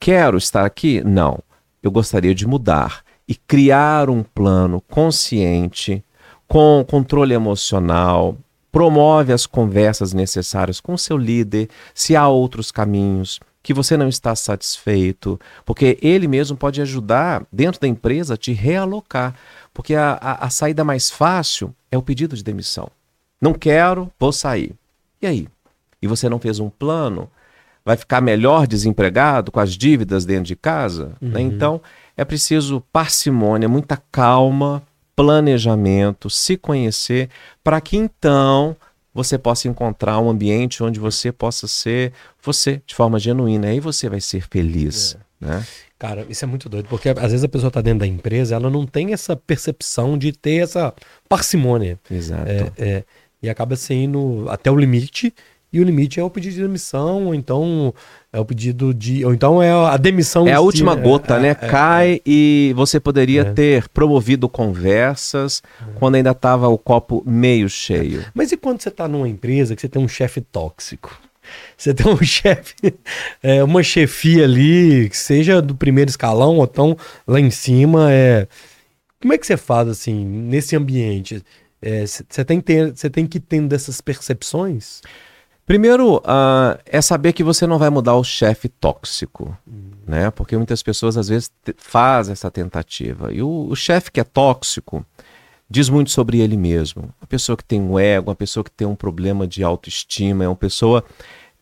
[0.00, 1.02] quero estar aqui?
[1.04, 1.40] Não.
[1.82, 6.02] Eu gostaria de mudar e criar um plano consciente,
[6.48, 8.34] com controle emocional,
[8.72, 14.34] promove as conversas necessárias com seu líder, se há outros caminhos que você não está
[14.34, 19.34] satisfeito, porque ele mesmo pode ajudar dentro da empresa a te realocar,
[19.74, 22.88] porque a, a, a saída mais fácil é o pedido de demissão.
[23.38, 24.74] Não quero, vou sair.
[25.24, 25.48] E aí?
[26.02, 27.30] E você não fez um plano?
[27.82, 31.16] Vai ficar melhor desempregado com as dívidas dentro de casa?
[31.20, 31.20] Né?
[31.22, 31.30] Uhum.
[31.30, 31.40] Né?
[31.40, 31.80] Então,
[32.14, 34.82] é preciso parcimônia, muita calma,
[35.16, 37.30] planejamento, se conhecer,
[37.62, 38.76] para que então
[39.14, 43.68] você possa encontrar um ambiente onde você possa ser você de forma genuína.
[43.68, 45.16] Aí você vai ser feliz.
[45.40, 45.46] É.
[45.46, 45.66] Né?
[45.98, 48.68] Cara, isso é muito doido, porque às vezes a pessoa está dentro da empresa, ela
[48.68, 50.92] não tem essa percepção de ter essa
[51.28, 51.98] parcimônia.
[52.10, 52.46] Exato.
[52.46, 53.04] É, é,
[53.44, 55.34] e acaba sendo até o limite,
[55.70, 57.92] e o limite é o pedido de demissão, ou então
[58.32, 59.24] é o pedido de.
[59.24, 60.46] Ou então é a demissão.
[60.46, 61.48] É a última si, gota, é, né?
[61.48, 62.20] É, Cai é.
[62.24, 63.52] e você poderia é.
[63.52, 65.62] ter promovido conversas
[65.96, 68.24] quando ainda estava o copo meio cheio.
[68.32, 71.20] Mas e quando você está numa empresa que você tem um chefe tóxico?
[71.76, 72.74] Você tem um chefe,
[73.42, 78.12] é, uma chefia ali, que seja do primeiro escalão ou tão lá em cima.
[78.12, 78.46] É...
[79.20, 81.42] Como é que você faz assim, nesse ambiente?
[82.06, 85.00] Você é, tem, tem que ter dessas percepções?
[85.66, 89.90] Primeiro, uh, é saber que você não vai mudar o chefe tóxico, hum.
[90.06, 90.30] né?
[90.30, 93.32] Porque muitas pessoas às vezes fazem essa tentativa.
[93.32, 95.04] E o, o chefe que é tóxico
[95.68, 97.08] diz muito sobre ele mesmo.
[97.20, 100.48] A pessoa que tem um ego, a pessoa que tem um problema de autoestima, é
[100.48, 101.02] uma pessoa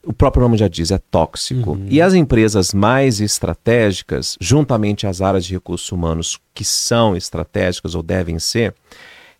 [0.05, 1.73] o próprio nome já diz, é tóxico.
[1.73, 1.87] Uhum.
[1.89, 8.03] E as empresas mais estratégicas, juntamente às áreas de recursos humanos que são estratégicas ou
[8.03, 8.75] devem ser,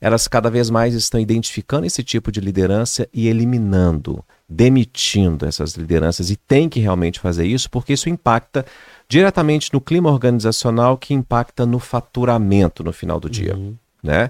[0.03, 6.29] elas cada vez mais estão identificando esse tipo de liderança e eliminando, demitindo essas lideranças.
[6.29, 8.67] E tem que realmente fazer isso, porque isso impacta
[9.09, 13.55] diretamente no clima organizacional, que impacta no faturamento no final do dia.
[13.55, 13.77] Uhum.
[14.03, 14.29] Né?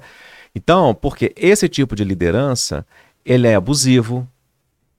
[0.55, 2.85] Então, porque esse tipo de liderança,
[3.25, 4.29] ele é abusivo,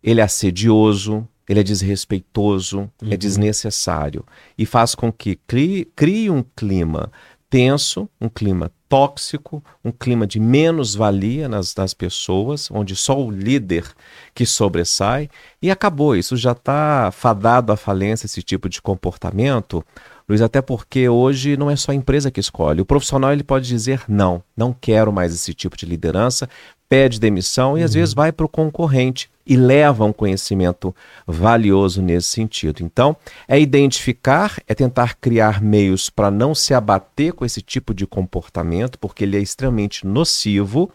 [0.02, 3.14] ele é assedioso, ele é desrespeitoso, é uhum.
[3.14, 4.26] é desnecessário
[4.58, 7.12] e faz com que crie, crie um clima
[7.48, 13.88] tenso, um clima tóxico, um clima de menos-valia nas, nas pessoas, onde só o líder
[14.36, 16.15] que sobressai, e acabou.
[16.15, 19.84] Isso já está fadado à falência, esse tipo de comportamento,
[20.29, 22.82] Luiz, até porque hoje não é só a empresa que escolhe.
[22.82, 26.47] O profissional ele pode dizer não, não quero mais esse tipo de liderança,
[26.93, 27.86] pede demissão e uhum.
[27.86, 32.84] às vezes vai para o concorrente e leva um conhecimento valioso nesse sentido.
[32.84, 38.06] Então, é identificar, é tentar criar meios para não se abater com esse tipo de
[38.06, 40.91] comportamento, porque ele é extremamente nocivo.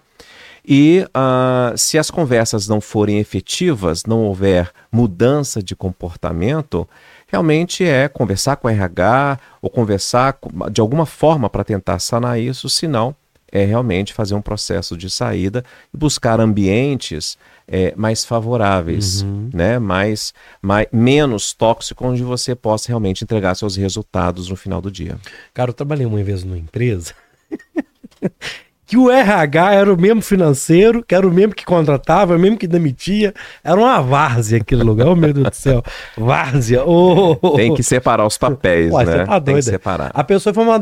[0.65, 6.89] E uh, se as conversas não forem efetivas, não houver mudança de comportamento,
[7.27, 10.39] realmente é conversar com o RH ou conversar
[10.71, 13.17] de alguma forma para tentar sanar isso, senão
[13.51, 19.51] é realmente fazer um processo de saída e buscar ambientes é, mais favoráveis, uhum.
[19.53, 19.79] né?
[19.79, 20.33] mais,
[20.63, 25.17] mais, menos tóxicos, onde você possa realmente entregar seus resultados no final do dia.
[25.53, 27.13] Cara, eu trabalhei uma vez numa empresa
[28.89, 32.57] que o RH era o mesmo financeiro, que era o mesmo que contratava, o mesmo
[32.57, 33.35] que demitia.
[33.63, 35.83] Era uma várzea aquele lugar, oh meu Deus do céu.
[36.17, 36.83] Várzea.
[36.87, 39.27] Oh, oh, Tem que separar os papéis, Ué, né?
[39.27, 40.11] Tá Tem que separar.
[40.15, 40.81] A pessoa foi uma...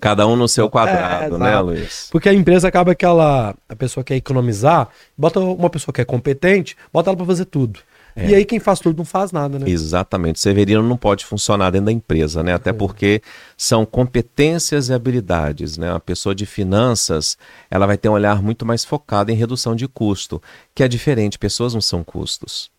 [0.00, 2.08] Cada um no seu quadrado, é, né, Luiz?
[2.10, 6.04] Porque a empresa acaba que ela, a pessoa quer economizar, bota uma pessoa que é
[6.04, 7.80] competente, bota ela para fazer tudo.
[8.16, 8.30] É.
[8.30, 9.68] E aí quem faz tudo não faz nada, né?
[9.68, 10.40] Exatamente.
[10.40, 12.54] Severino não pode funcionar dentro da empresa, né?
[12.54, 12.72] Até é.
[12.72, 13.20] porque
[13.58, 15.92] são competências e habilidades, né?
[15.92, 17.36] A pessoa de finanças,
[17.70, 20.42] ela vai ter um olhar muito mais focado em redução de custo,
[20.74, 21.38] que é diferente.
[21.38, 22.70] Pessoas não são custos.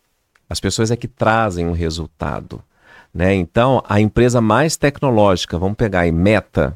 [0.49, 2.59] As pessoas é que trazem um resultado,
[3.13, 3.35] né?
[3.35, 6.75] Então, a empresa mais tecnológica, vamos pegar aí Meta,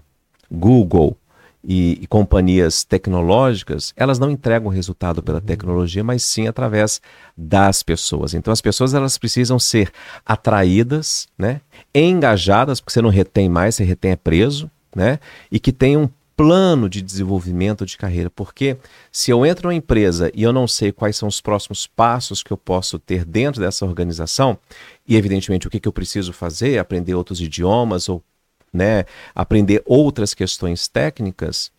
[0.51, 1.17] Google,
[1.63, 5.45] e, e, companhias tecnológicas, elas não entregam resultado pela uhum.
[5.45, 6.99] tecnologia, mas sim através
[7.37, 8.33] das pessoas.
[8.33, 9.91] Então as pessoas elas precisam ser
[10.25, 11.61] atraídas, né,
[11.93, 15.19] engajadas, porque você não retém mais, você retém é preso, né,
[15.51, 18.75] e que tenham um plano de desenvolvimento de carreira, porque
[19.11, 22.51] se eu entro numa empresa e eu não sei quais são os próximos passos que
[22.51, 24.57] eu posso ter dentro dessa organização,
[25.07, 28.23] e evidentemente o que, que eu preciso fazer, aprender outros idiomas ou
[28.73, 29.05] né,
[29.35, 31.71] aprender outras questões técnicas,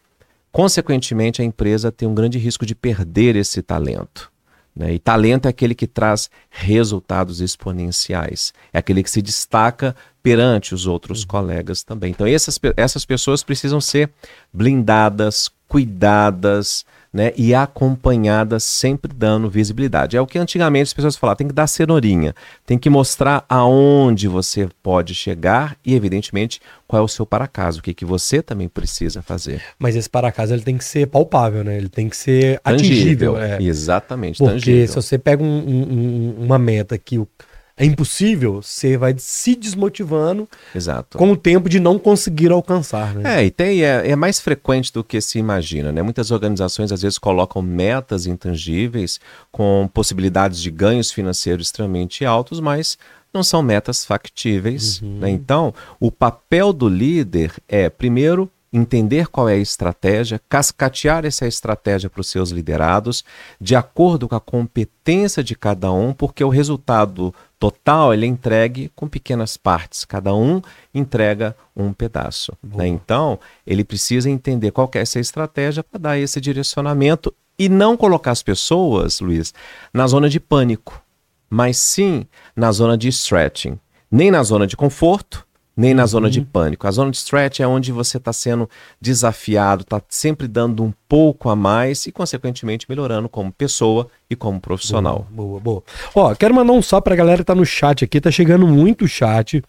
[0.50, 4.30] consequentemente a empresa tem um grande risco de perder esse talento.
[4.74, 4.94] Né?
[4.94, 10.86] E talento é aquele que traz resultados exponenciais, é aquele que se destaca perante os
[10.86, 11.28] outros uhum.
[11.28, 12.10] colegas também.
[12.10, 14.10] Então, essas, essas pessoas precisam ser
[14.52, 20.16] blindadas, cuidadas, né, e acompanhadas, sempre dando visibilidade.
[20.16, 24.26] É o que antigamente as pessoas falavam, tem que dar cenourinha, tem que mostrar aonde
[24.28, 28.68] você pode chegar e, evidentemente, qual é o seu para-casa, o que, que você também
[28.68, 29.62] precisa fazer.
[29.78, 31.76] Mas esse para-casa ele tem que ser palpável, né?
[31.76, 33.36] Ele tem que ser tangível.
[33.36, 33.38] atingível.
[33.38, 33.62] É.
[33.62, 34.88] Exatamente, Porque tangível.
[34.88, 37.28] se você pega um, um, uma meta que o
[37.76, 41.16] é impossível, você vai se desmotivando Exato.
[41.16, 43.14] com o tempo de não conseguir alcançar.
[43.14, 43.40] Né?
[43.40, 45.90] É, e tem, é, é, mais frequente do que se imagina.
[45.90, 46.02] Né?
[46.02, 49.18] Muitas organizações às vezes colocam metas intangíveis
[49.50, 52.98] com possibilidades de ganhos financeiros extremamente altos, mas
[53.32, 55.00] não são metas factíveis.
[55.00, 55.20] Uhum.
[55.20, 55.30] Né?
[55.30, 62.08] Então, o papel do líder é, primeiro, entender qual é a estratégia, cascatear essa estratégia
[62.08, 63.22] para os seus liderados,
[63.60, 68.90] de acordo com a competência de cada um, porque o resultado total ele é entregue
[68.96, 70.62] com pequenas partes, cada um
[70.94, 72.52] entrega um pedaço.
[72.62, 72.86] Né?
[72.86, 78.30] Então, ele precisa entender qual é essa estratégia para dar esse direcionamento e não colocar
[78.30, 79.52] as pessoas, Luiz,
[79.92, 81.00] na zona de pânico,
[81.48, 83.78] mas sim na zona de stretching.
[84.10, 86.08] Nem na zona de conforto, nem na uhum.
[86.08, 86.44] zona de uhum.
[86.44, 86.86] pânico.
[86.86, 88.68] A zona de stretch é onde você está sendo
[89.00, 94.60] desafiado, está sempre dando um pouco a mais e, consequentemente, melhorando como pessoa e como
[94.60, 95.26] profissional.
[95.30, 95.60] Boa, boa.
[95.60, 95.82] boa.
[96.14, 98.66] Ó, quero mandar um salve para a galera que está no chat aqui, tá chegando
[98.66, 99.62] muito chat.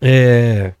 [0.00, 0.72] É...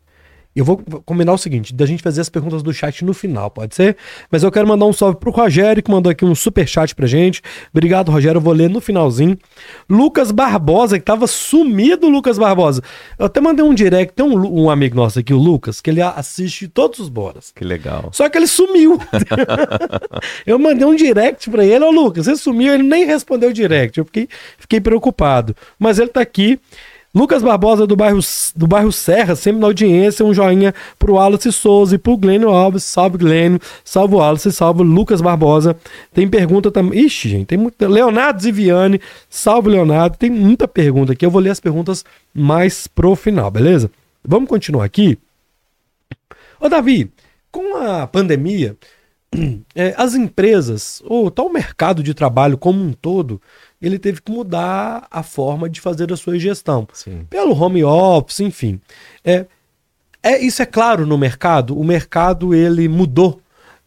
[0.54, 3.74] Eu vou combinar o seguinte, da gente fazer as perguntas do chat no final, pode
[3.74, 3.96] ser?
[4.30, 7.06] Mas eu quero mandar um salve pro Rogério, que mandou aqui um super chat pra
[7.06, 7.40] gente.
[7.72, 9.38] Obrigado, Rogério, eu vou ler no finalzinho.
[9.88, 12.82] Lucas Barbosa, que tava sumido, Lucas Barbosa.
[13.18, 16.02] Eu até mandei um direct, tem um, um amigo nosso aqui, o Lucas, que ele
[16.02, 17.50] assiste todos os boras.
[17.54, 18.10] Que legal.
[18.12, 18.98] Só que ele sumiu.
[20.46, 23.98] eu mandei um direct pra ele, ô Lucas, você sumiu, ele nem respondeu o direct.
[23.98, 25.56] Eu fiquei, fiquei preocupado.
[25.78, 26.60] Mas ele tá aqui.
[27.14, 28.20] Lucas Barbosa do bairro,
[28.56, 32.84] do bairro Serra, sempre na audiência, um joinha pro Wallace Souza e pro Glênio Alves.
[32.84, 35.76] Salve Glênio, salve Wallace, salve Lucas Barbosa.
[36.14, 37.04] Tem pergunta também.
[37.04, 37.86] Ixi, gente, tem muita.
[37.86, 38.98] Leonardo Ziviane,
[39.28, 40.16] salve Leonardo.
[40.16, 41.26] Tem muita pergunta aqui.
[41.26, 43.90] Eu vou ler as perguntas mais pro final, beleza?
[44.24, 45.18] Vamos continuar aqui.
[46.58, 47.12] Ô, Davi,
[47.50, 48.74] com a pandemia,
[49.74, 53.40] é, as empresas, ou tal mercado de trabalho como um todo,
[53.82, 56.86] ele teve que mudar a forma de fazer a sua gestão.
[56.92, 57.26] Sim.
[57.28, 58.80] Pelo home office, enfim.
[59.24, 59.44] É,
[60.22, 61.76] é, isso é claro no mercado.
[61.76, 63.41] O mercado ele mudou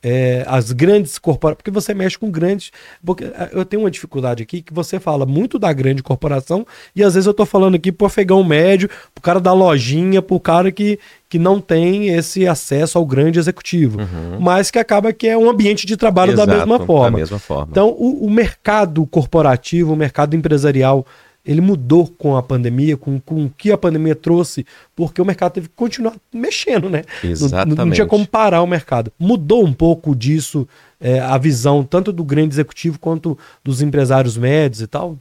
[0.07, 2.71] é, as grandes corporações, porque você mexe com grandes.
[3.03, 6.63] Porque é, eu tenho uma dificuldade aqui que você fala muito da grande corporação
[6.95, 10.39] e às vezes eu estou falando aqui pro afegão médio, pro cara da lojinha, pro
[10.39, 14.39] cara que, que não tem esse acesso ao grande executivo, uhum.
[14.39, 17.11] mas que acaba que é um ambiente de trabalho Exato, da mesma forma.
[17.11, 17.67] Da mesma forma.
[17.71, 21.03] Então, o, o mercado corporativo, o mercado empresarial
[21.45, 25.53] ele mudou com a pandemia, com, com o que a pandemia trouxe, porque o mercado
[25.53, 27.03] teve que continuar mexendo, né?
[27.23, 27.77] Exatamente.
[27.77, 29.11] Não, não tinha como parar o mercado.
[29.19, 30.67] Mudou um pouco disso,
[30.99, 35.17] é, a visão tanto do grande executivo quanto dos empresários médios e tal?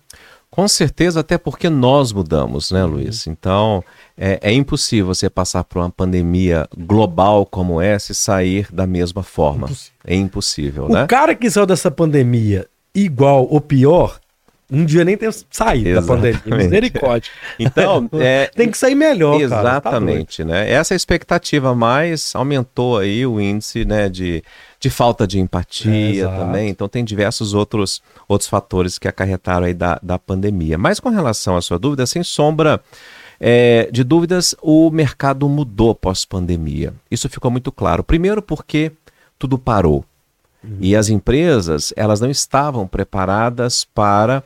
[0.50, 3.26] Com certeza, até porque nós mudamos, né, Luiz?
[3.26, 3.32] Uhum.
[3.32, 3.84] Então,
[4.16, 9.24] é, é, impossível você passar por uma pandemia global como essa e sair da mesma
[9.24, 9.66] forma.
[9.66, 9.94] Impossível.
[10.06, 11.04] É impossível, o né?
[11.04, 14.20] O cara que saiu dessa pandemia igual ou pior
[14.74, 16.32] um dia nem ter saído Exatamente.
[16.34, 16.64] da pandemia.
[16.64, 17.30] Misericórdia.
[17.58, 19.40] Então, é, tem que sair melhor.
[19.40, 20.70] Exatamente, tá né?
[20.70, 24.42] Essa expectativa mais aumentou aí o índice, né, de,
[24.80, 26.68] de falta de empatia é, também.
[26.68, 30.76] Então tem diversos outros, outros fatores que acarretaram aí da, da pandemia.
[30.76, 32.80] Mas com relação à sua dúvida, sem sombra
[33.38, 36.92] é, de dúvidas, o mercado mudou pós-pandemia.
[37.10, 38.02] Isso ficou muito claro.
[38.02, 38.92] Primeiro porque
[39.38, 40.04] tudo parou.
[40.62, 40.78] Uhum.
[40.80, 44.42] E as empresas, elas não estavam preparadas para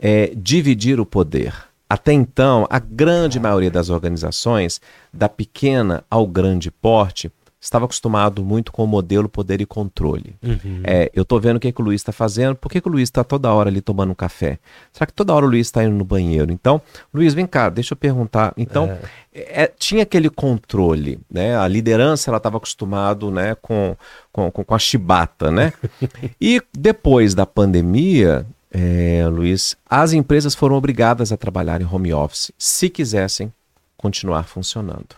[0.00, 1.54] é, dividir o poder.
[1.88, 4.80] Até então, a grande maioria das organizações,
[5.12, 10.34] da pequena ao grande porte, estava acostumado muito com o modelo poder e controle.
[10.42, 10.80] Uhum.
[10.82, 12.90] É, eu estou vendo o que, que o Luiz está fazendo, por que, que o
[12.90, 14.58] Luiz está toda hora ali tomando um café?
[14.92, 16.50] Será que toda hora o Luiz está indo no banheiro?
[16.50, 16.80] Então,
[17.12, 18.54] Luiz, vem cá, deixa eu perguntar.
[18.56, 18.98] Então,
[19.34, 19.64] é.
[19.64, 21.56] É, tinha aquele controle, né?
[21.56, 23.94] A liderança ela estava acostumado, né, com,
[24.32, 25.72] com, com a chibata, né?
[26.40, 32.52] e depois da pandemia, é, Luiz, as empresas foram obrigadas a trabalhar em home office
[32.56, 33.52] se quisessem
[33.96, 35.16] continuar funcionando.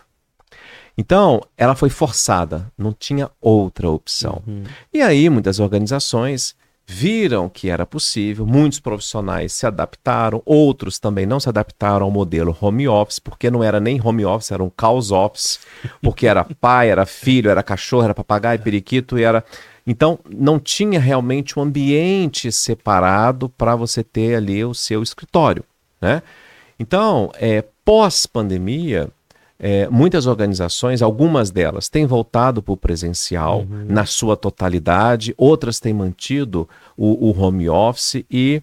[0.97, 4.43] Então, ela foi forçada, não tinha outra opção.
[4.45, 4.63] Uhum.
[4.93, 11.39] E aí, muitas organizações viram que era possível, muitos profissionais se adaptaram, outros também não
[11.39, 15.09] se adaptaram ao modelo home office, porque não era nem home office, era um caos
[15.09, 15.59] office,
[16.01, 19.43] porque era pai, era filho, era cachorro, era papagaio, periquito, e era
[19.85, 25.63] então, não tinha realmente um ambiente separado para você ter ali o seu escritório.
[26.01, 26.21] Né?
[26.79, 29.09] Então, é, pós-pandemia,
[29.59, 33.85] é, muitas organizações, algumas delas, têm voltado para o presencial uhum.
[33.89, 36.67] na sua totalidade, outras têm mantido
[36.97, 38.61] o, o home office e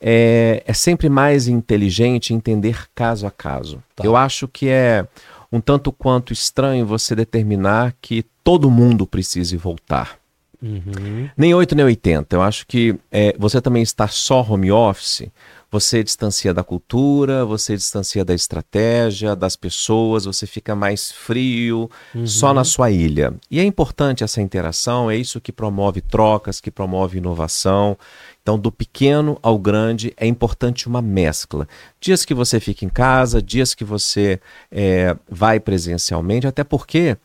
[0.00, 3.82] é, é, sempre mais inteligente entender caso a caso.
[3.94, 4.04] Tá.
[4.04, 5.06] Eu acho que é
[5.50, 10.21] um tanto quanto estranho você determinar que todo mundo precise voltar.
[10.62, 11.28] Uhum.
[11.36, 12.36] Nem 8 nem 80.
[12.36, 15.28] Eu acho que é, você também está só home office,
[15.72, 22.26] você distancia da cultura, você distancia da estratégia, das pessoas, você fica mais frio, uhum.
[22.26, 23.34] só na sua ilha.
[23.50, 27.96] E é importante essa interação, é isso que promove trocas, que promove inovação.
[28.42, 31.66] Então, do pequeno ao grande, é importante uma mescla.
[31.98, 34.38] Dias que você fica em casa, dias que você
[34.70, 37.16] é, vai presencialmente, até porque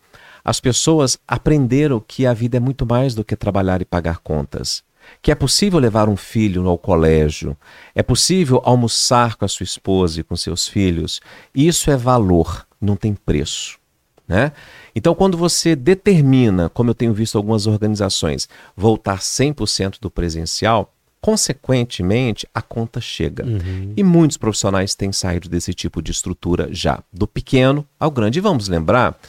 [0.48, 4.82] as pessoas aprenderam que a vida é muito mais do que trabalhar e pagar contas.
[5.22, 7.56] Que é possível levar um filho ao colégio,
[7.94, 11.20] é possível almoçar com a sua esposa e com seus filhos.
[11.54, 13.78] Isso é valor, não tem preço.
[14.26, 14.54] Né?
[14.96, 22.48] Então, quando você determina, como eu tenho visto algumas organizações, voltar 100% do presencial, consequentemente
[22.54, 23.46] a conta chega.
[23.46, 23.94] Uhum.
[23.98, 28.40] E muitos profissionais têm saído desse tipo de estrutura já, do pequeno ao grande.
[28.40, 29.20] E vamos lembrar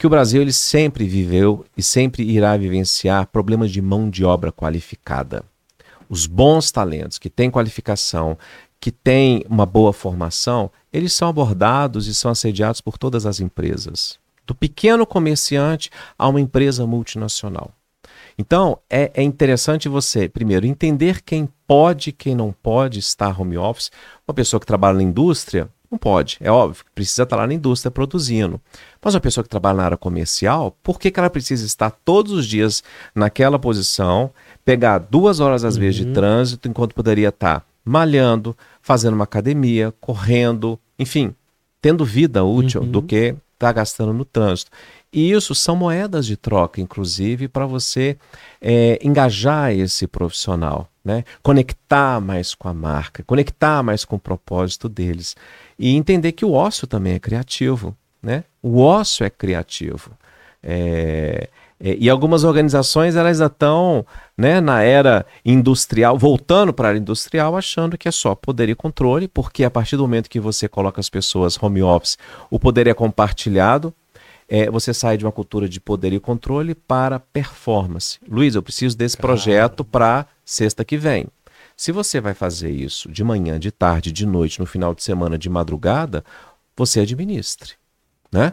[0.00, 4.50] que o Brasil ele sempre viveu e sempre irá vivenciar problemas de mão de obra
[4.50, 5.44] qualificada.
[6.08, 8.38] Os bons talentos que têm qualificação,
[8.80, 14.18] que têm uma boa formação, eles são abordados e são assediados por todas as empresas,
[14.46, 17.70] do pequeno comerciante a uma empresa multinacional.
[18.38, 23.90] Então, é, é interessante você, primeiro, entender quem pode quem não pode estar home office.
[24.26, 27.90] Uma pessoa que trabalha na indústria, não pode, é óbvio, precisa estar lá na indústria
[27.90, 28.60] produzindo.
[29.02, 32.32] Mas uma pessoa que trabalha na área comercial, por que, que ela precisa estar todos
[32.32, 32.82] os dias
[33.14, 34.30] naquela posição,
[34.64, 35.80] pegar duas horas às uhum.
[35.80, 36.12] vezes de uhum.
[36.12, 41.34] trânsito, enquanto poderia estar malhando, fazendo uma academia, correndo, enfim,
[41.82, 42.90] tendo vida útil uhum.
[42.90, 44.70] do que estar tá gastando no trânsito.
[45.12, 48.16] E isso são moedas de troca, inclusive, para você
[48.60, 51.24] é, engajar esse profissional, né?
[51.42, 55.34] conectar mais com a marca, conectar mais com o propósito deles.
[55.82, 57.96] E entender que o ócio também é criativo.
[58.22, 58.44] Né?
[58.62, 60.10] O ócio é criativo.
[60.62, 61.48] É,
[61.82, 64.04] é, e algumas organizações elas já estão
[64.36, 68.74] né, na era industrial, voltando para a área industrial, achando que é só poder e
[68.74, 72.18] controle, porque a partir do momento que você coloca as pessoas home office,
[72.50, 73.94] o poder é compartilhado,
[74.46, 78.18] é, você sai de uma cultura de poder e controle para performance.
[78.28, 81.26] Luiz, eu preciso desse projeto para sexta que vem.
[81.80, 85.38] Se você vai fazer isso de manhã, de tarde, de noite, no final de semana,
[85.38, 86.22] de madrugada,
[86.76, 87.72] você administre.
[88.30, 88.52] Né?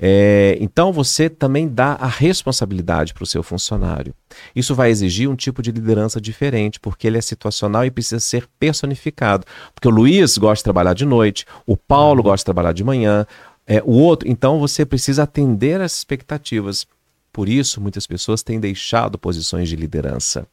[0.00, 4.14] É, então você também dá a responsabilidade para o seu funcionário.
[4.54, 8.46] Isso vai exigir um tipo de liderança diferente, porque ele é situacional e precisa ser
[8.60, 9.44] personificado.
[9.74, 13.26] Porque o Luiz gosta de trabalhar de noite, o Paulo gosta de trabalhar de manhã,
[13.66, 14.28] é, o outro.
[14.28, 16.86] Então você precisa atender às expectativas.
[17.32, 20.46] Por isso, muitas pessoas têm deixado posições de liderança.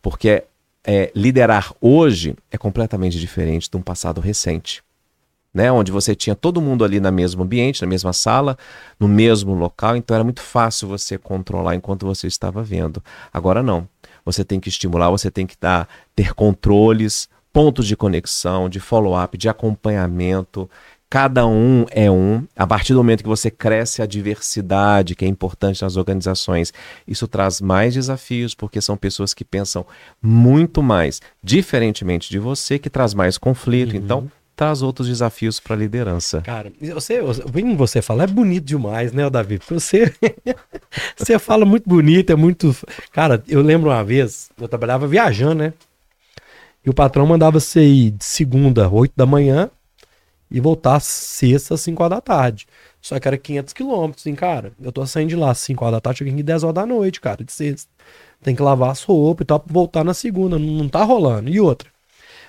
[0.00, 0.44] Porque
[0.84, 4.82] é, liderar hoje é completamente diferente de um passado recente.
[5.54, 8.56] Né, onde você tinha todo mundo ali no mesmo ambiente, na mesma sala,
[8.98, 13.04] no mesmo local, então era muito fácil você controlar enquanto você estava vendo.
[13.30, 13.86] Agora não.
[14.24, 19.36] Você tem que estimular, você tem que dar, ter controles, pontos de conexão, de follow-up,
[19.36, 20.70] de acompanhamento.
[21.12, 22.42] Cada um é um.
[22.56, 26.72] A partir do momento que você cresce a diversidade, que é importante nas organizações,
[27.06, 29.84] isso traz mais desafios, porque são pessoas que pensam
[30.22, 33.92] muito mais, diferentemente de você, que traz mais conflito.
[33.92, 33.98] Uhum.
[33.98, 36.40] Então, traz outros desafios para a liderança.
[36.40, 39.60] Cara, você, vem você falar, é bonito demais, né, Davi?
[39.68, 40.10] Você,
[41.14, 42.74] você fala muito bonito, é muito.
[43.12, 45.74] Cara, eu lembro uma vez, eu trabalhava viajando, né?
[46.82, 49.70] E o patrão mandava você ir de segunda, 8 da manhã,
[50.52, 52.66] e voltar sexta às 5 horas da tarde.
[53.00, 54.72] Só que era 500 quilômetros, hein, cara.
[54.80, 56.86] Eu tô saindo de lá às 5 horas da tarde, cheguei aqui 10 horas da
[56.86, 57.90] noite, cara, de sexta.
[58.42, 60.58] Tem que lavar as roupas e tal pra voltar na segunda.
[60.58, 61.48] Não, não tá rolando.
[61.48, 61.88] E outra.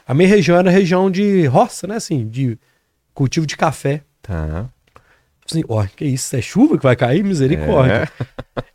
[0.06, 2.60] A minha região era região de roça, né, assim, de
[3.14, 4.02] cultivo de café.
[4.22, 4.70] Tá.
[5.50, 6.36] Assim, ó, que isso?
[6.36, 7.24] É chuva que vai cair?
[7.24, 8.10] Misericórdia.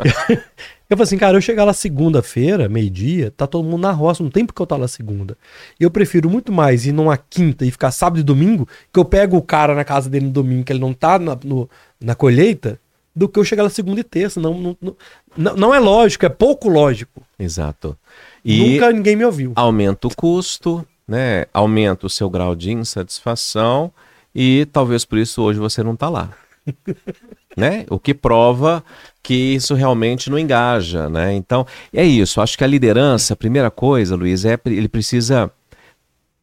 [0.04, 0.58] É.
[0.90, 4.30] Eu falei assim, cara, eu chegar lá segunda-feira, meio-dia, tá todo mundo na roça, não
[4.30, 5.36] tem porque eu estar tá lá segunda.
[5.78, 9.36] Eu prefiro muito mais ir numa quinta e ficar sábado e domingo, que eu pego
[9.36, 11.68] o cara na casa dele no domingo, que ele não tá na, no,
[12.00, 12.80] na colheita,
[13.14, 14.40] do que eu chegar lá segunda e terça.
[14.40, 14.96] Não, não,
[15.36, 17.22] não, não é lógico, é pouco lógico.
[17.38, 17.94] Exato.
[18.42, 19.52] E Nunca ninguém me ouviu.
[19.56, 21.44] Aumenta o custo, né?
[21.52, 23.92] Aumenta o seu grau de insatisfação
[24.34, 26.30] e talvez por isso hoje você não tá lá.
[27.56, 27.84] né?
[27.90, 28.82] O que prova
[29.22, 31.34] que isso realmente não engaja, né?
[31.34, 32.40] Então, é isso.
[32.40, 35.50] Acho que a liderança, a primeira coisa, Luiz, é ele precisa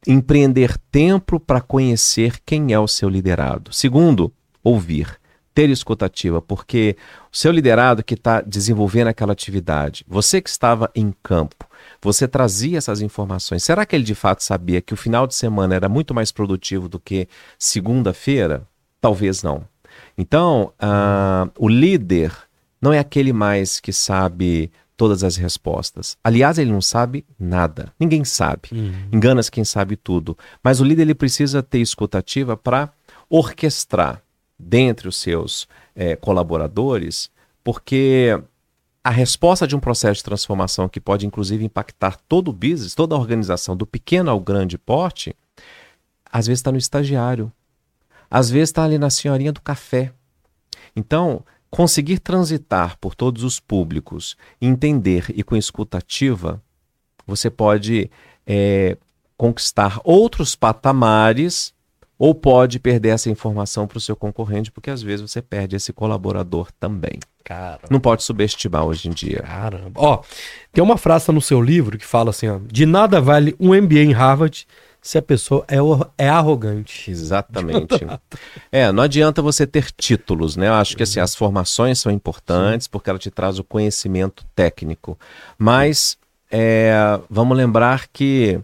[0.08, 3.74] empreender tempo para conhecer quem é o seu liderado.
[3.74, 4.32] Segundo,
[4.64, 5.20] ouvir,
[5.54, 6.98] ter escutativa, porque
[7.32, 11.66] o seu liderado que está desenvolvendo aquela atividade, você que estava em campo,
[12.02, 13.64] você trazia essas informações.
[13.64, 16.90] Será que ele de fato sabia que o final de semana era muito mais produtivo
[16.90, 18.68] do que segunda-feira?
[19.00, 19.64] Talvez não.
[20.18, 22.32] Então, uh, o líder
[22.82, 26.18] não é aquele mais que sabe todas as respostas.
[26.24, 27.92] Aliás, ele não sabe nada.
[28.00, 28.70] Ninguém sabe.
[28.72, 28.94] Uhum.
[29.12, 30.38] Engana-se quem sabe tudo.
[30.64, 32.92] Mas o líder ele precisa ter escutativa para
[33.30, 34.22] orquestrar
[34.58, 37.30] dentre os seus é, colaboradores,
[37.64, 38.40] porque
[39.04, 43.16] a resposta de um processo de transformação que pode inclusive impactar todo o business, toda
[43.16, 45.36] a organização, do pequeno ao grande porte,
[46.32, 47.52] às vezes está no estagiário,
[48.36, 50.12] às vezes está ali na senhorinha do café.
[50.94, 56.62] Então, conseguir transitar por todos os públicos, entender e com escutativa,
[57.26, 58.12] você pode
[58.46, 58.98] é,
[59.38, 61.74] conquistar outros patamares
[62.20, 65.94] ou pode perder essa informação para o seu concorrente, porque às vezes você perde esse
[65.94, 67.20] colaborador também.
[67.42, 67.88] Caramba.
[67.90, 69.44] Não pode subestimar hoje em dia.
[69.44, 69.92] Caramba.
[69.96, 70.22] Ó,
[70.74, 74.00] tem uma frase no seu livro que fala assim: ó, de nada vale um MBA
[74.00, 74.68] em Harvard
[75.06, 75.78] se a pessoa é,
[76.18, 77.12] é arrogante.
[77.12, 78.00] Exatamente.
[78.72, 80.68] é, não adianta você ter títulos, né?
[80.68, 82.90] Eu acho que assim, as formações são importantes Sim.
[82.92, 85.16] porque ela te traz o conhecimento técnico.
[85.60, 86.18] Mas
[86.50, 88.60] é, vamos lembrar que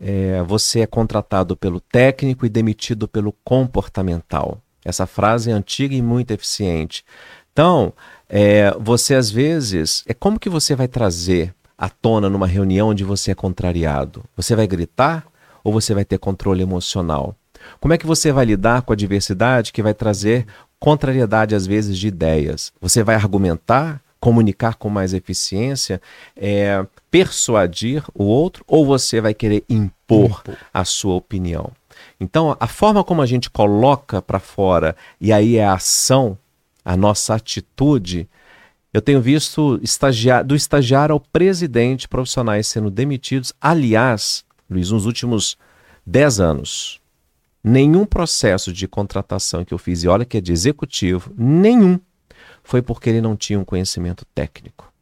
[0.00, 4.58] é, você é contratado pelo técnico e demitido pelo comportamental.
[4.84, 7.04] Essa frase é antiga e muito eficiente.
[7.52, 7.92] Então,
[8.28, 13.02] é, você às vezes, é como que você vai trazer à tona numa reunião onde
[13.02, 14.22] você é contrariado?
[14.36, 15.26] Você vai gritar
[15.62, 17.36] ou você vai ter controle emocional?
[17.80, 20.46] Como é que você vai lidar com a diversidade que vai trazer
[20.78, 22.72] contrariedade às vezes de ideias?
[22.80, 26.00] Você vai argumentar, comunicar com mais eficiência,
[26.36, 30.56] é, persuadir o outro ou você vai querer impor, impor.
[30.72, 31.70] a sua opinião?
[32.18, 36.38] Então, a forma como a gente coloca para fora e aí é a ação,
[36.84, 38.28] a nossa atitude,
[38.92, 39.80] eu tenho visto
[40.44, 43.52] do estagiário ao presidente profissionais sendo demitidos.
[43.60, 45.56] Aliás, Luiz, nos últimos
[46.06, 47.00] 10 anos,
[47.62, 51.98] nenhum processo de contratação que eu fiz, e olha que é de executivo, nenhum,
[52.62, 54.92] foi porque ele não tinha um conhecimento técnico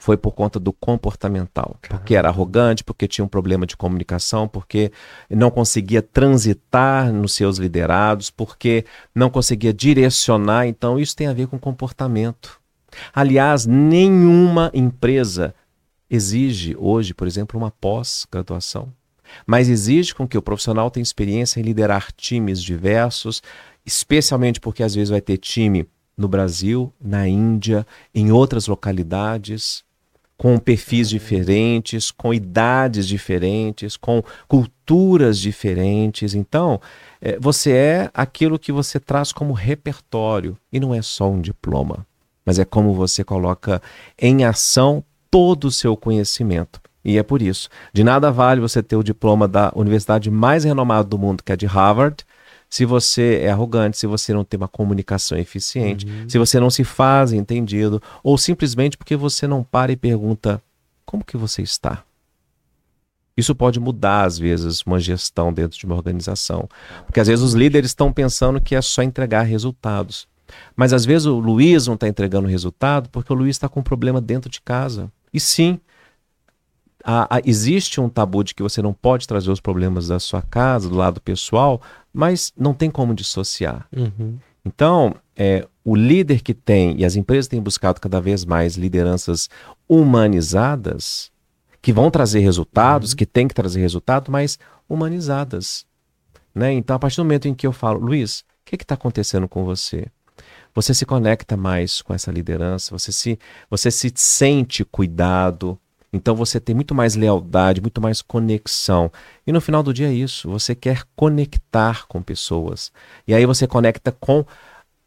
[0.00, 1.76] foi por conta do comportamental.
[1.80, 2.00] Caramba.
[2.00, 4.90] Porque era arrogante, porque tinha um problema de comunicação, porque
[5.28, 10.66] não conseguia transitar nos seus liderados, porque não conseguia direcionar.
[10.66, 12.58] Então, isso tem a ver com comportamento.
[13.14, 15.54] Aliás, nenhuma empresa
[16.10, 18.92] exige hoje, por exemplo, uma pós-graduação.
[19.46, 23.40] Mas exige com que o profissional tenha experiência em liderar times diversos,
[23.86, 25.86] especialmente porque às vezes vai ter time
[26.16, 29.84] no Brasil, na Índia, em outras localidades,
[30.36, 36.34] com perfis diferentes, com idades diferentes, com culturas diferentes.
[36.34, 36.80] Então,
[37.20, 42.06] é, você é aquilo que você traz como repertório e não é só um diploma,
[42.44, 43.82] mas é como você coloca
[44.18, 46.80] em ação todo o seu conhecimento.
[47.04, 51.08] E é por isso, de nada vale você ter o diploma da universidade mais renomada
[51.08, 52.24] do mundo, que é de Harvard,
[52.68, 56.28] se você é arrogante, se você não tem uma comunicação eficiente, uhum.
[56.28, 60.62] se você não se faz entendido, ou simplesmente porque você não para e pergunta
[61.04, 62.04] como que você está.
[63.36, 66.68] Isso pode mudar, às vezes, uma gestão dentro de uma organização.
[67.06, 70.28] Porque às vezes os líderes estão pensando que é só entregar resultados.
[70.76, 73.84] Mas às vezes o Luiz não está entregando resultado porque o Luiz está com um
[73.84, 75.10] problema dentro de casa.
[75.32, 75.78] E sim,
[77.04, 80.42] a, a, existe um tabu de que você não pode trazer os problemas da sua
[80.42, 81.80] casa, do lado pessoal,
[82.12, 83.86] mas não tem como dissociar.
[83.96, 84.38] Uhum.
[84.64, 89.48] Então, é, o líder que tem, e as empresas têm buscado cada vez mais lideranças
[89.88, 91.30] humanizadas,
[91.80, 93.16] que vão trazer resultados, uhum.
[93.16, 94.58] que têm que trazer resultado, mas
[94.88, 95.86] humanizadas.
[96.54, 96.72] Né?
[96.72, 99.64] Então, a partir do momento em que eu falo, Luiz, o que está acontecendo com
[99.64, 100.06] você?
[100.74, 105.78] Você se conecta mais com essa liderança, você se, você se sente cuidado,
[106.12, 109.10] então você tem muito mais lealdade, muito mais conexão.
[109.46, 112.92] E no final do dia é isso, você quer conectar com pessoas.
[113.26, 114.44] E aí você conecta com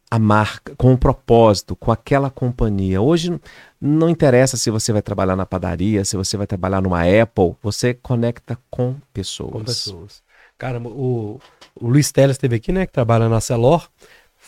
[0.10, 3.02] a marca, com o propósito, com aquela companhia.
[3.02, 3.40] Hoje
[3.82, 7.96] não interessa se você vai trabalhar na padaria, se você vai trabalhar numa Apple, você
[7.96, 9.52] conecta com pessoas.
[9.52, 10.24] Com pessoas.
[10.56, 11.40] Caramba, o,
[11.76, 13.90] o Luiz Teles esteve aqui, né, que trabalha na Celor,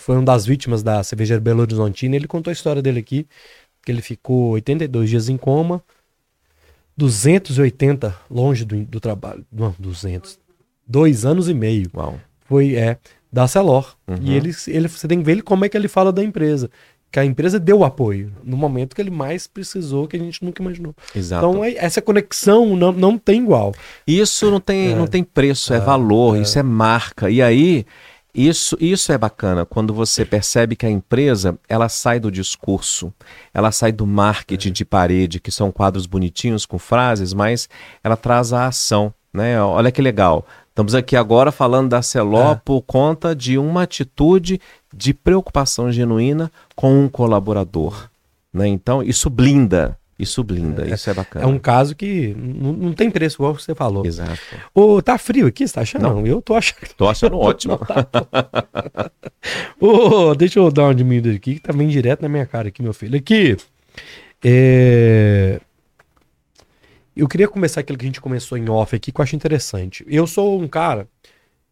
[0.05, 3.25] foi uma das vítimas da cervejaria Belo Horizontina, ele contou a história dele aqui,
[3.83, 5.83] que ele ficou 82 dias em coma,
[6.95, 9.43] 280 longe do, do trabalho.
[9.51, 10.37] Não, 200.
[10.85, 11.89] Dois anos e meio.
[11.91, 12.19] Uau.
[12.41, 12.99] Foi, é,
[13.33, 13.95] da Celor.
[14.07, 14.17] Uhum.
[14.21, 16.69] E ele, ele, você tem que ver ele, como é que ele fala da empresa.
[17.11, 20.61] Que a empresa deu apoio no momento que ele mais precisou, que a gente nunca
[20.61, 20.93] imaginou.
[21.15, 21.47] Exato.
[21.47, 23.73] Então, é, essa conexão não, não tem igual.
[24.05, 24.95] Isso não tem, é.
[24.95, 26.41] não tem preço, é, é valor, é.
[26.41, 27.27] isso é marca.
[27.27, 27.87] E aí,
[28.35, 33.13] isso, isso é bacana quando você percebe que a empresa ela sai do discurso,
[33.53, 37.69] ela sai do marketing de parede, que são quadros bonitinhos com frases, mas
[38.03, 39.13] ela traz a ação.
[39.33, 39.61] Né?
[39.61, 40.45] Olha que legal.
[40.69, 42.61] Estamos aqui agora falando da Celó é.
[42.63, 44.59] por conta de uma atitude
[44.93, 48.09] de preocupação genuína com um colaborador.
[48.53, 48.67] Né?
[48.67, 51.43] Então, isso blinda isso blinda, é, isso é bacana.
[51.43, 54.05] É um caso que não tem preço, igual você falou.
[54.05, 54.39] Exato.
[54.73, 56.03] Ô, tá frio aqui, você tá achando?
[56.03, 56.87] Não, eu tô achando.
[56.95, 57.77] Tô achando ótimo.
[57.85, 59.11] tá,
[59.79, 62.81] Ô, deixa eu dar uma diminuída aqui, que tá bem direto na minha cara aqui,
[62.81, 63.17] meu filho.
[63.17, 63.57] Aqui,
[64.43, 65.59] é...
[67.15, 70.05] Eu queria começar aquilo que a gente começou em off aqui, que eu acho interessante.
[70.07, 71.07] Eu sou um cara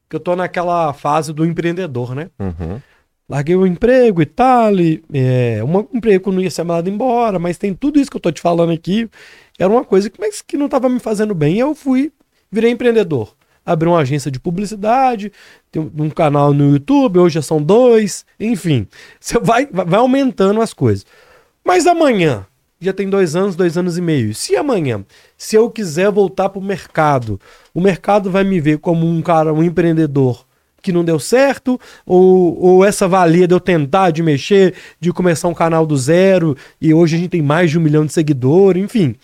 [0.09, 2.29] que eu tô naquela fase do empreendedor, né?
[2.39, 2.81] Uhum.
[3.27, 7.39] Larguei o emprego e tal, e, é, um emprego que não ia ser mandado embora,
[7.39, 9.09] mas tem tudo isso que eu tô te falando aqui,
[9.57, 12.11] era uma coisa que, mas que não estava me fazendo bem, eu fui,
[12.51, 13.35] virei empreendedor.
[13.65, 15.31] Abri uma agência de publicidade,
[15.71, 18.87] tem um canal no YouTube, hoje já são dois, enfim,
[19.19, 21.05] você vai, vai aumentando as coisas.
[21.63, 22.45] Mas amanhã,
[22.81, 24.35] já tem dois anos, dois anos e meio.
[24.35, 25.05] Se amanhã,
[25.37, 27.39] se eu quiser voltar para o mercado,
[27.73, 30.45] o mercado vai me ver como um cara, um empreendedor
[30.83, 35.47] que não deu certo, ou, ou essa valia de eu tentar, de mexer, de começar
[35.47, 38.83] um canal do zero, e hoje a gente tem mais de um milhão de seguidores,
[38.83, 39.15] enfim.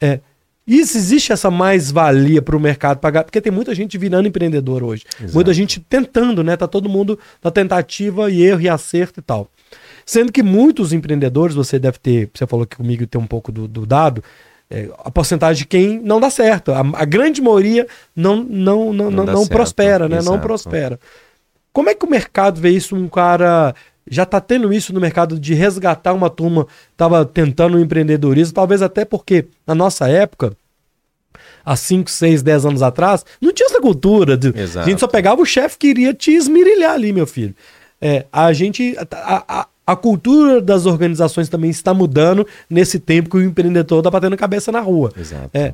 [0.00, 0.20] É,
[0.66, 5.04] isso existe essa mais-valia para o mercado pagar, porque tem muita gente virando empreendedor hoje.
[5.18, 5.34] Exato.
[5.34, 6.58] Muita gente tentando, né?
[6.58, 9.48] Tá todo mundo na tentativa e erro e acerto e tal.
[10.04, 13.66] Sendo que muitos empreendedores, você deve ter, você falou que comigo tem um pouco do,
[13.66, 14.22] do dado,
[14.70, 16.72] é, a porcentagem de quem não dá certo.
[16.72, 20.18] A, a grande maioria não, não, não, não, não prospera, né?
[20.18, 20.30] Exato.
[20.30, 21.00] Não prospera.
[21.72, 22.94] Como é que o mercado vê isso?
[22.94, 23.74] Um cara
[24.10, 28.82] já está tendo isso no mercado de resgatar uma turma, estava tentando o empreendedorismo, talvez
[28.82, 30.56] até porque na nossa época,
[31.64, 34.36] há 5, 6, 10 anos atrás, não tinha essa cultura.
[34.36, 34.48] De,
[34.78, 37.54] a gente só pegava o chefe que iria te esmirilhar ali, meu filho.
[38.00, 38.96] É, a gente.
[39.12, 44.10] A, a, a cultura das organizações também está mudando nesse tempo que o empreendedor está
[44.10, 45.10] batendo cabeça na rua.
[45.16, 45.48] Exato.
[45.54, 45.72] É,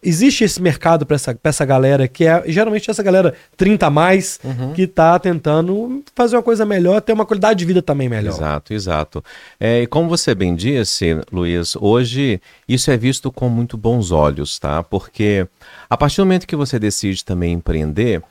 [0.00, 4.38] existe esse mercado para essa, essa galera que é geralmente essa galera 30 a mais
[4.44, 4.72] uhum.
[4.72, 8.34] que está tentando fazer uma coisa melhor, ter uma qualidade de vida também melhor.
[8.34, 9.24] Exato, exato.
[9.58, 14.60] É, e como você bem disse, Luiz, hoje isso é visto com muito bons olhos,
[14.60, 14.80] tá?
[14.80, 15.44] Porque
[15.90, 18.22] a partir do momento que você decide também empreender,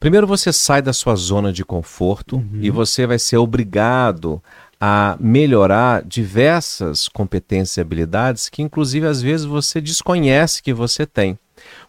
[0.00, 2.58] primeiro você sai da sua zona de conforto uhum.
[2.60, 4.42] e você vai ser obrigado
[4.80, 11.38] a melhorar diversas competências e habilidades que, inclusive, às vezes você desconhece que você tem.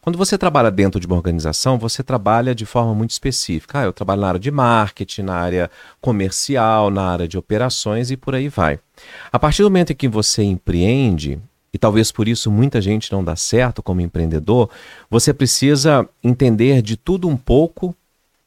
[0.01, 3.79] Quando você trabalha dentro de uma organização, você trabalha de forma muito específica.
[3.79, 5.71] Ah, eu trabalho na área de marketing, na área
[6.01, 8.77] comercial, na área de operações e por aí vai.
[9.31, 11.39] A partir do momento em que você empreende,
[11.73, 14.69] e talvez por isso muita gente não dá certo como empreendedor,
[15.09, 17.95] você precisa entender de tudo um pouco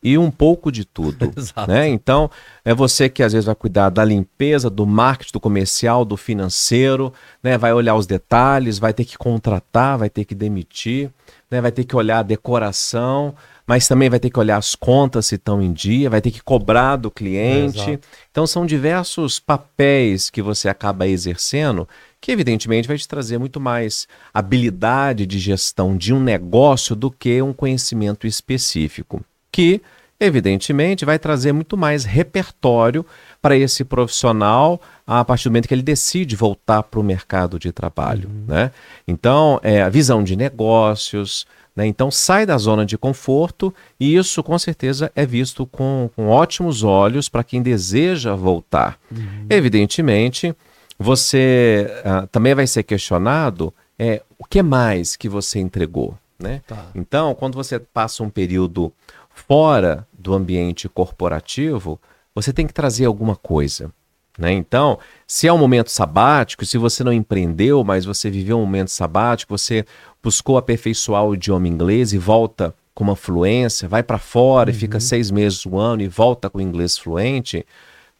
[0.04, 1.32] e um pouco de tudo.
[1.66, 1.88] né?
[1.88, 2.30] Então,
[2.62, 7.10] é você que às vezes vai cuidar da limpeza, do marketing, do comercial, do financeiro,
[7.42, 7.56] né?
[7.56, 11.10] vai olhar os detalhes, vai ter que contratar, vai ter que demitir,
[11.50, 11.58] né?
[11.62, 13.34] vai ter que olhar a decoração,
[13.66, 16.42] mas também vai ter que olhar as contas se estão em dia, vai ter que
[16.42, 17.92] cobrar do cliente.
[17.92, 17.98] É,
[18.30, 21.88] então, são diversos papéis que você acaba exercendo
[22.20, 27.40] que evidentemente vai te trazer muito mais habilidade de gestão de um negócio do que
[27.40, 29.24] um conhecimento específico
[29.54, 29.80] que
[30.18, 33.06] evidentemente vai trazer muito mais repertório
[33.40, 37.70] para esse profissional a partir do momento que ele decide voltar para o mercado de
[37.70, 38.28] trabalho.
[38.28, 38.44] Uhum.
[38.48, 38.72] Né?
[39.06, 41.46] Então, é, a visão de negócios,
[41.76, 41.86] né?
[41.86, 46.82] então sai da zona de conforto e isso com certeza é visto com, com ótimos
[46.82, 48.98] olhos para quem deseja voltar.
[49.12, 49.46] Uhum.
[49.48, 50.52] Evidentemente,
[50.98, 56.18] você uh, também vai ser questionado é, o que mais que você entregou.
[56.38, 56.60] Né?
[56.66, 56.86] Tá.
[56.94, 58.92] Então, quando você passa um período
[59.34, 62.00] fora do ambiente corporativo,
[62.34, 63.92] você tem que trazer alguma coisa.
[64.38, 64.52] Né?
[64.52, 68.88] Então, se é um momento sabático, se você não empreendeu, mas você viveu um momento
[68.88, 69.84] sabático, você
[70.22, 74.76] buscou aperfeiçoar o idioma inglês e volta com uma fluência, vai para fora uhum.
[74.76, 77.66] e fica seis meses, um ano e volta com o inglês fluente,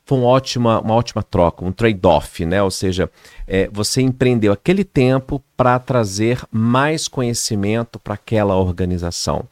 [0.05, 2.63] foi uma ótima, uma ótima troca, um trade-off, né?
[2.63, 3.11] Ou seja,
[3.47, 9.47] é, você empreendeu aquele tempo para trazer mais conhecimento para aquela organização.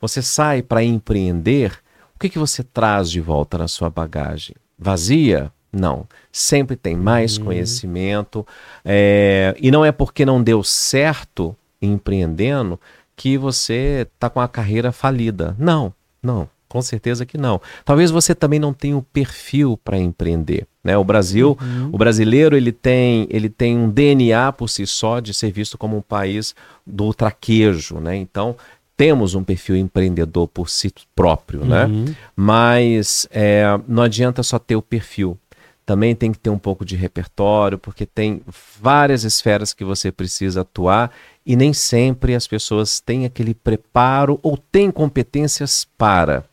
[0.00, 1.72] Você sai para empreender,
[2.14, 4.56] o que, que você traz de volta na sua bagagem?
[4.78, 5.52] Vazia?
[5.72, 6.06] Não.
[6.32, 7.46] Sempre tem mais uhum.
[7.46, 8.46] conhecimento.
[8.84, 12.80] É, e não é porque não deu certo empreendendo
[13.14, 15.56] que você está com a carreira falida.
[15.58, 15.92] Não,
[16.22, 16.48] não.
[16.68, 17.60] Com certeza que não.
[17.84, 20.66] Talvez você também não tenha o perfil para empreender.
[20.82, 20.98] Né?
[20.98, 21.90] O Brasil, uhum.
[21.92, 25.96] o brasileiro, ele tem, ele tem um DNA por si só de ser visto como
[25.96, 28.00] um país do traquejo.
[28.00, 28.16] Né?
[28.16, 28.56] Então,
[28.96, 31.84] temos um perfil empreendedor por si próprio, né?
[31.84, 32.14] Uhum.
[32.34, 35.38] Mas é, não adianta só ter o perfil.
[35.84, 38.42] Também tem que ter um pouco de repertório, porque tem
[38.80, 41.12] várias esferas que você precisa atuar
[41.44, 46.44] e nem sempre as pessoas têm aquele preparo ou têm competências para.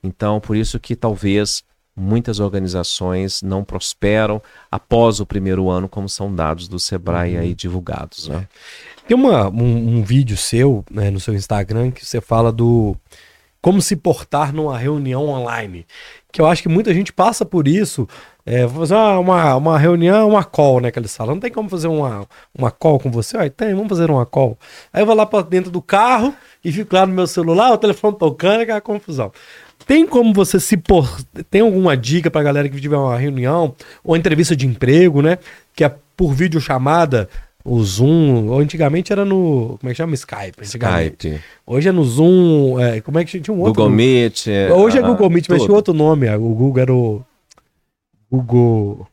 [0.00, 1.64] Então, por isso que talvez
[1.96, 7.40] muitas organizações não prosperam após o primeiro ano, como são dados do Sebrae uhum.
[7.40, 8.28] aí divulgados.
[8.28, 8.46] Né?
[9.08, 12.94] Tem uma, um, um vídeo seu né, no seu Instagram que você fala do
[13.62, 15.86] como se portar numa reunião online.
[16.30, 18.06] Que eu acho que muita gente passa por isso.
[18.44, 20.90] É, fazer uma, uma reunião, uma call, né?
[20.90, 21.36] Que eles falam.
[21.36, 23.38] Não tem como fazer uma, uma call com você?
[23.38, 24.58] Aí tem, vamos fazer uma call.
[24.92, 27.78] Aí eu vou lá para dentro do carro e fico lá no meu celular, o
[27.78, 29.32] telefone tocando, aquela confusão.
[29.86, 31.08] Tem como você se por...
[31.50, 35.38] Tem alguma dica pra galera que tiver uma reunião ou entrevista de emprego, né?
[35.74, 37.28] Que é por vídeo chamada,
[37.68, 39.76] o Zoom, antigamente era no.
[39.78, 40.14] Como é que chama?
[40.14, 40.62] Skype.
[40.62, 41.40] Skype.
[41.66, 42.80] Hoje é no Zoom.
[42.80, 43.74] É, como é que tinha um outro?
[43.74, 44.46] Google Meet.
[44.46, 46.28] É, Hoje é Google Meet, mas tinha outro nome.
[46.30, 47.22] O Google era o.
[48.30, 49.06] Google.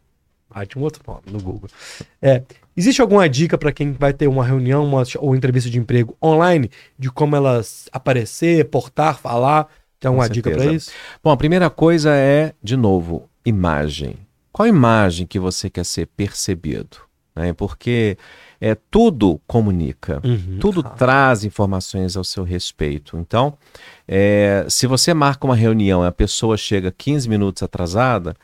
[0.49, 1.69] Ah, tinha um outro nome no Google.
[2.21, 2.41] É.
[2.77, 6.69] Existe alguma dica para quem vai ter uma reunião uma, ou entrevista de emprego online
[6.99, 9.67] de como elas aparecer, portar, falar?
[9.97, 10.91] Tem alguma dica para isso?
[11.23, 14.17] Bom, a primeira coisa é, de novo, imagem.
[14.51, 16.97] Qual imagem que você quer ser percebido?
[17.35, 17.53] Né?
[17.53, 18.17] Porque
[18.59, 20.57] é, tudo comunica, uhum.
[20.59, 20.89] tudo ah.
[20.89, 23.17] traz informações ao seu respeito.
[23.17, 23.57] Então,
[24.07, 28.35] é, se você marca uma reunião e a pessoa chega 15 minutos atrasada,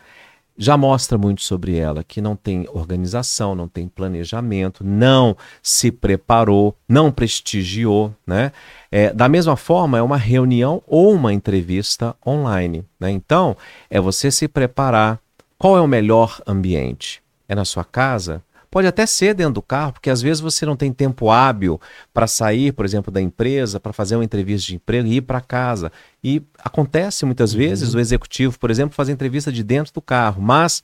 [0.57, 6.75] já mostra muito sobre ela, que não tem organização, não tem planejamento, não se preparou,
[6.87, 8.51] não prestigiou, né?
[8.91, 13.09] É, da mesma forma, é uma reunião ou uma entrevista online, né?
[13.09, 13.57] Então,
[13.89, 15.19] é você se preparar.
[15.57, 17.23] Qual é o melhor ambiente?
[17.47, 18.43] É na sua casa?
[18.71, 21.79] Pode até ser dentro do carro, porque às vezes você não tem tempo hábil
[22.13, 25.41] para sair, por exemplo, da empresa, para fazer uma entrevista de emprego e ir para
[25.41, 25.91] casa.
[26.23, 27.59] E acontece muitas uhum.
[27.59, 30.81] vezes o executivo, por exemplo, fazer entrevista de dentro do carro, mas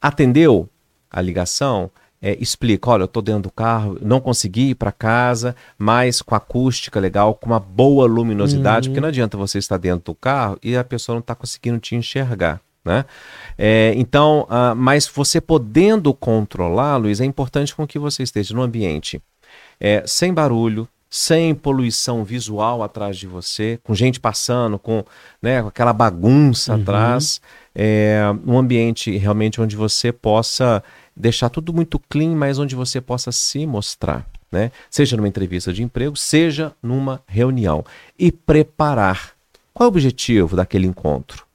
[0.00, 0.70] atendeu
[1.10, 5.54] a ligação, é, explica, olha, eu estou dentro do carro, não consegui ir para casa,
[5.76, 8.94] mas com acústica legal, com uma boa luminosidade, uhum.
[8.94, 11.94] porque não adianta você estar dentro do carro e a pessoa não está conseguindo te
[11.94, 12.60] enxergar.
[12.88, 13.04] Né?
[13.58, 18.62] É, então, uh, mas você podendo controlar, Luiz, é importante com que você esteja no
[18.62, 19.20] ambiente
[19.78, 25.04] é, sem barulho, sem poluição visual atrás de você, com gente passando, com,
[25.42, 26.80] né, com aquela bagunça uhum.
[26.80, 27.42] atrás,
[27.74, 30.82] é, um ambiente realmente onde você possa
[31.14, 34.26] deixar tudo muito clean, mas onde você possa se mostrar.
[34.50, 34.72] Né?
[34.90, 37.84] Seja numa entrevista de emprego, seja numa reunião.
[38.18, 39.32] E preparar.
[39.74, 41.47] Qual é o objetivo daquele encontro?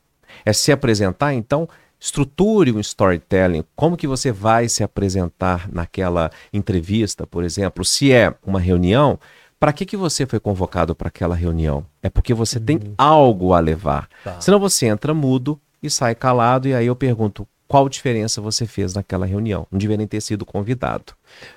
[0.46, 1.68] É se apresentar, então
[2.00, 3.64] estruture um storytelling.
[3.76, 7.86] Como que você vai se apresentar naquela entrevista, por exemplo?
[7.86, 9.18] Se é uma reunião,
[9.58, 11.86] para que, que você foi convocado para aquela reunião?
[12.02, 12.66] É porque você uhum.
[12.66, 14.10] tem algo a levar.
[14.22, 14.42] Tá.
[14.42, 18.94] Senão você entra mudo e sai calado, e aí eu pergunto, qual diferença você fez
[18.94, 19.66] naquela reunião.
[19.72, 21.14] Não devia nem ter sido convidado.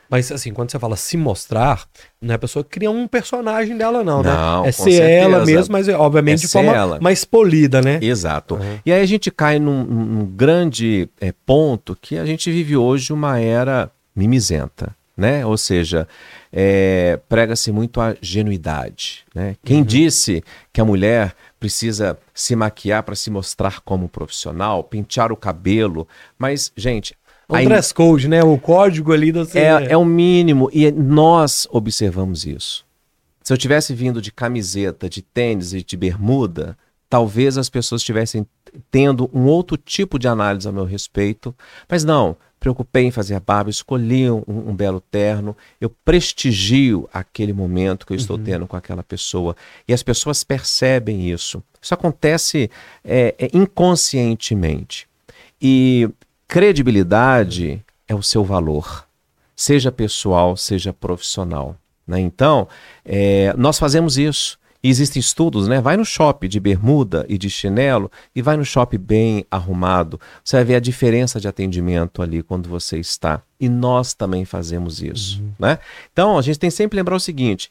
[0.09, 1.87] Mas assim, quando você fala se mostrar,
[2.23, 4.31] não é a pessoa cria um personagem dela, não, né?
[4.31, 4.69] não né?
[4.71, 5.11] É ser certeza.
[5.11, 6.99] ela mesmo, mas obviamente é de forma ela.
[7.03, 7.99] mais polida, né?
[8.01, 8.55] Exato.
[8.55, 8.79] Uhum.
[8.87, 13.13] E aí a gente cai num, num grande é, ponto que a gente vive hoje
[13.13, 15.45] uma era mimizenta, né?
[15.45, 16.09] Ou seja,
[16.51, 19.23] é, prega-se muito a genuidade.
[19.35, 19.55] Né?
[19.63, 19.85] Quem uhum.
[19.85, 20.43] disse
[20.73, 26.07] que a mulher precisa se maquiar para se mostrar como profissional, pentear o cabelo.
[26.39, 27.17] Mas, gente.
[27.49, 28.43] O dress code, né?
[28.43, 32.85] O código ali da é, é o mínimo e nós observamos isso.
[33.43, 36.77] Se eu tivesse vindo de camiseta, de tênis e de bermuda,
[37.09, 38.45] talvez as pessoas estivessem
[38.91, 41.55] tendo um outro tipo de análise a meu respeito.
[41.89, 42.37] Mas não,
[42.67, 48.13] preocupei em fazer a barba, escolhi um, um, belo terno, eu prestigio aquele momento que
[48.13, 48.43] eu estou uhum.
[48.43, 49.55] tendo com aquela pessoa.
[49.87, 51.63] E as pessoas percebem isso.
[51.81, 52.69] Isso acontece
[53.05, 55.07] é, é, inconscientemente.
[55.63, 56.11] E
[56.49, 59.07] credibilidade é o seu valor,
[59.55, 61.77] seja pessoal, seja profissional.
[62.05, 62.19] Né?
[62.19, 62.67] Então,
[63.05, 64.59] é, nós fazemos isso.
[64.87, 65.81] E existem estudos, né?
[65.81, 70.21] Vai no shopping de bermuda e de chinelo e vai no shopping bem arrumado.
[70.45, 73.43] Você vai ver a diferença de atendimento ali quando você está.
[73.59, 75.53] E nós também fazemos isso, uhum.
[75.59, 75.81] né?
[76.13, 77.69] Então, a gente tem sempre que lembrar o seguinte: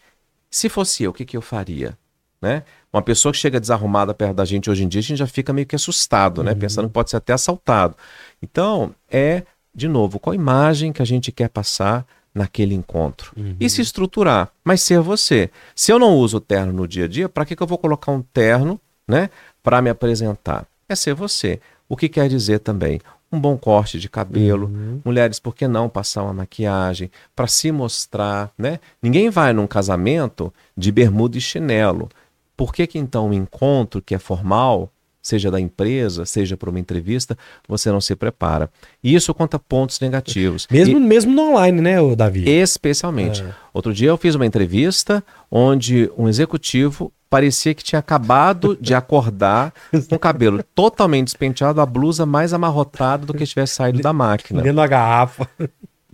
[0.52, 1.98] se fosse eu, o que, que eu faria?
[2.42, 2.64] Né?
[2.92, 5.54] Uma pessoa que chega desarrumada perto da gente hoje em dia, a gente já fica
[5.54, 6.52] meio que assustado, né?
[6.52, 6.60] Uhum.
[6.60, 7.96] Pensando que pode ser até assaltado.
[8.44, 9.44] Então, é,
[9.74, 12.06] de novo, qual a imagem que a gente quer passar
[12.36, 13.32] naquele encontro.
[13.38, 13.56] Uhum.
[13.58, 15.50] E se estruturar, mas ser você.
[15.74, 18.12] Se eu não uso terno no dia a dia, para que, que eu vou colocar
[18.12, 19.30] um terno né,
[19.64, 20.68] para me apresentar?
[20.90, 21.62] É ser você.
[21.88, 23.00] O que quer dizer também?
[23.32, 24.68] Um bom corte de cabelo.
[24.68, 25.02] Uhum.
[25.06, 28.80] Mulheres, por que não passar uma maquiagem para se mostrar, né?
[29.02, 32.10] Ninguém vai num casamento de bermuda e chinelo.
[32.56, 34.92] Por que, que então um encontro que é formal
[35.26, 38.70] seja da empresa, seja para uma entrevista, você não se prepara.
[39.04, 40.68] E isso conta pontos negativos.
[40.72, 42.48] Mesmo, e, mesmo no online, né, Davi?
[42.50, 43.42] Especialmente.
[43.42, 43.54] É.
[43.74, 49.74] Outro dia eu fiz uma entrevista onde um executivo parecia que tinha acabado de acordar
[50.10, 54.62] com o cabelo totalmente despenteado, a blusa mais amarrotada do que tivesse saído da máquina.
[54.62, 55.50] Dentro da garrafa.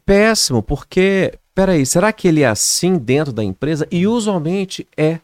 [0.05, 3.87] Péssimo, porque, peraí, será que ele é assim dentro da empresa?
[3.91, 5.19] E usualmente é.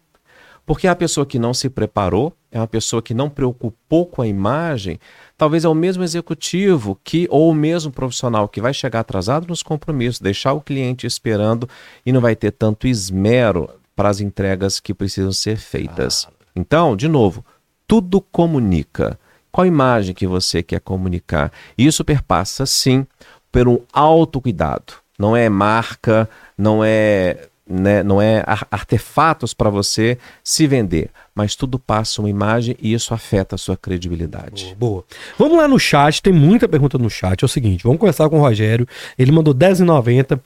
[0.68, 4.28] Porque a pessoa que não se preparou, é uma pessoa que não preocupou com a
[4.28, 5.00] imagem,
[5.38, 9.64] talvez é o mesmo executivo que ou o mesmo profissional que vai chegar atrasado nos
[9.64, 11.70] compromissos, deixar o cliente esperando
[12.06, 16.28] e não vai ter tanto esmero para as entregas que precisam ser feitas.
[16.54, 17.46] Então, de novo,
[17.88, 19.18] tudo comunica.
[19.50, 21.50] Qual imagem que você quer comunicar?
[21.78, 23.08] Isso perpassa, sim,
[23.50, 24.96] por um autocuidado.
[25.18, 31.78] Não é marca, não é, né, não é artefatos para você se vender, mas tudo
[31.78, 34.76] passa uma imagem e isso afeta a sua credibilidade.
[34.78, 35.06] Boa, boa.
[35.38, 37.42] Vamos lá no chat, tem muita pergunta no chat.
[37.42, 38.88] É o seguinte, vamos começar com o Rogério.
[39.18, 40.40] Ele mandou 10,90.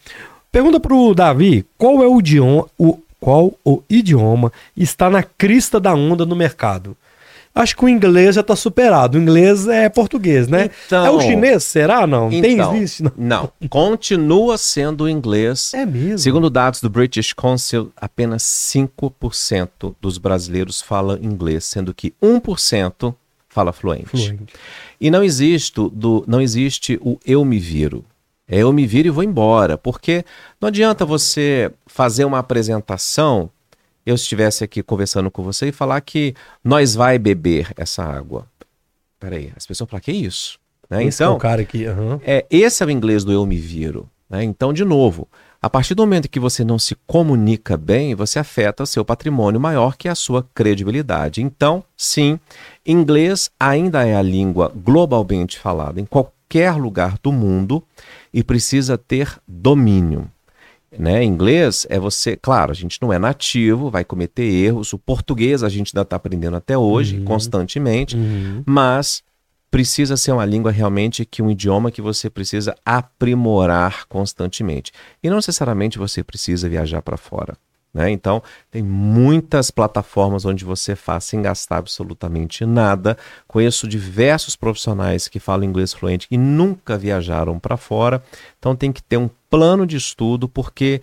[0.52, 5.80] Pergunta para o Davi, qual é o idioma, o, qual o idioma está na crista
[5.80, 6.98] da onda no mercado?
[7.54, 9.18] Acho que o inglês já está superado.
[9.18, 10.70] O inglês é português, né?
[10.86, 12.08] Então, é o chinês, será?
[12.08, 12.32] Não?
[12.32, 12.42] Então,
[12.72, 13.04] Tem existe?
[13.04, 13.12] Não.
[13.18, 13.70] não.
[13.70, 15.74] Continua sendo o inglês.
[15.74, 16.20] É mesmo.
[16.20, 23.14] Segundo dados do British Council, apenas 5% dos brasileiros falam inglês, sendo que 1%
[23.50, 24.08] fala fluente.
[24.08, 24.54] fluente.
[25.00, 28.06] E não existe, do, não existe o eu me viro.
[28.48, 29.78] É eu me viro e vou embora.
[29.78, 30.24] Porque
[30.60, 33.50] não adianta você fazer uma apresentação
[34.06, 36.34] eu estivesse aqui conversando com você e falar que
[36.64, 38.48] nós vai beber essa água.
[39.20, 40.60] Peraí, as pessoas falam, que é isso?
[40.90, 41.06] Né?
[41.06, 42.20] Esse então, é o cara aqui, uhum.
[42.24, 44.10] é, esse é o inglês do eu me viro.
[44.30, 44.44] Né?
[44.44, 45.28] Então, de novo,
[45.62, 49.60] a partir do momento que você não se comunica bem, você afeta o seu patrimônio
[49.60, 51.42] maior, que é a sua credibilidade.
[51.42, 52.40] Então, sim,
[52.86, 57.84] inglês ainda é a língua globalmente falada em qualquer lugar do mundo
[58.34, 60.28] e precisa ter domínio.
[60.98, 61.24] Né?
[61.24, 64.92] Inglês é você, claro, a gente não é nativo, vai cometer erros.
[64.92, 67.26] O português a gente ainda está aprendendo até hoje, uhum.
[67.26, 68.64] constantemente, uhum.
[68.66, 69.24] mas
[69.70, 74.92] precisa ser uma língua realmente que um idioma que você precisa aprimorar constantemente.
[75.24, 77.56] E não necessariamente você precisa viajar para fora.
[77.94, 78.10] Né?
[78.10, 83.18] Então, tem muitas plataformas onde você faz sem gastar absolutamente nada.
[83.48, 88.24] Conheço diversos profissionais que falam inglês fluente e nunca viajaram para fora.
[88.58, 91.02] Então, tem que ter um plano de estudo, porque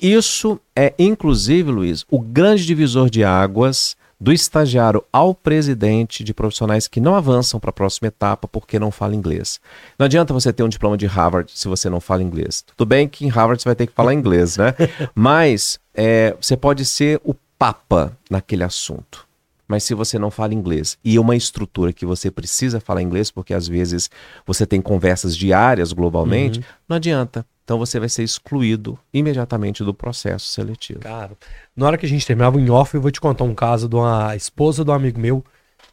[0.00, 6.88] isso é, inclusive, Luiz, o grande divisor de águas do estagiário ao presidente de profissionais
[6.88, 9.60] que não avançam para a próxima etapa porque não falam inglês.
[9.98, 12.62] Não adianta você ter um diploma de Harvard se você não fala inglês.
[12.62, 14.74] Tudo bem que em Harvard você vai ter que falar inglês, né?
[15.14, 19.28] Mas é, você pode ser o papa naquele assunto.
[19.68, 23.52] Mas se você não fala inglês e uma estrutura que você precisa falar inglês, porque
[23.52, 24.10] às vezes
[24.46, 26.64] você tem conversas diárias globalmente, uhum.
[26.88, 27.44] não adianta.
[27.64, 31.00] Então você vai ser excluído imediatamente do processo seletivo.
[31.00, 31.32] Cara,
[31.74, 33.96] na hora que a gente terminava em off, eu vou te contar um caso de
[33.96, 35.42] uma esposa de um amigo meu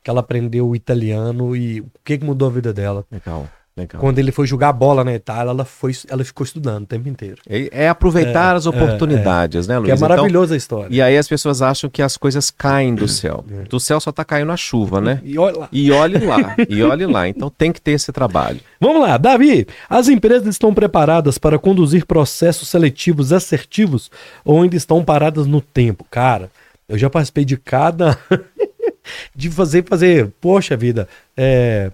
[0.04, 3.06] que ela aprendeu italiano e o que, que mudou a vida dela.
[3.10, 3.48] Legal.
[3.76, 4.02] Legal.
[4.02, 7.42] Quando ele foi jogar bola na Itália, ela, foi, ela ficou estudando o tempo inteiro.
[7.48, 9.74] É, é aproveitar é, as oportunidades, é, é.
[9.74, 9.94] né, Luiz?
[9.94, 10.88] Que é maravilhosa então, a história.
[10.90, 13.46] E aí as pessoas acham que as coisas caem do céu.
[13.50, 13.64] É.
[13.64, 15.22] Do céu só tá caindo a chuva, né?
[15.24, 15.70] E olhe lá.
[15.72, 16.56] E olhe lá.
[16.68, 17.30] e olhe lá.
[17.30, 18.60] Então tem que ter esse trabalho.
[18.78, 19.66] Vamos lá, Davi.
[19.90, 24.12] As empresas estão preparadas para conduzir processos seletivos assertivos
[24.44, 26.06] ou ainda estão paradas no tempo?
[26.12, 26.52] Cara,
[26.90, 28.20] eu já participei de cada.
[29.34, 31.92] de fazer, fazer, poxa vida, é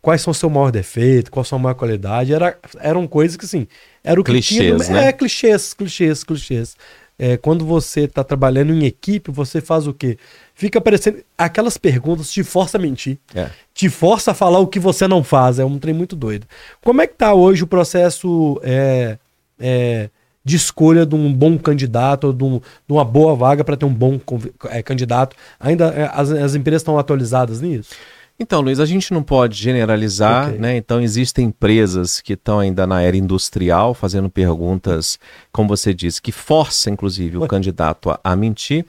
[0.00, 2.32] quais são o seu maior defeito, qual a sua maior qualidade.
[2.32, 3.66] Era, eram coisas que, assim,
[4.02, 4.94] era o que clichês, tinha.
[4.94, 5.08] Né?
[5.08, 6.76] É, clichês, clichês, clichês.
[7.18, 10.16] É, quando você está trabalhando em equipe, você faz o quê?
[10.54, 11.18] Fica aparecendo.
[11.36, 13.18] Aquelas perguntas te força a mentir.
[13.34, 13.50] É.
[13.74, 15.58] Te força a falar o que você não faz.
[15.58, 16.46] É um trem muito doido.
[16.80, 19.18] Como é que tá hoje o processo é,
[19.58, 20.10] é,
[20.44, 23.92] de escolha de um bom candidato, de, um, de uma boa vaga para ter um
[23.92, 24.20] bom
[24.66, 25.34] é, candidato?
[25.58, 27.96] Ainda é, as, as empresas estão atualizadas nisso?
[28.40, 30.60] Então, Luiz, a gente não pode generalizar, okay.
[30.60, 30.76] né?
[30.76, 35.18] Então, existem empresas que estão ainda na era industrial, fazendo perguntas,
[35.50, 37.48] como você disse, que força, inclusive, o Ué.
[37.48, 38.84] candidato a, a mentir.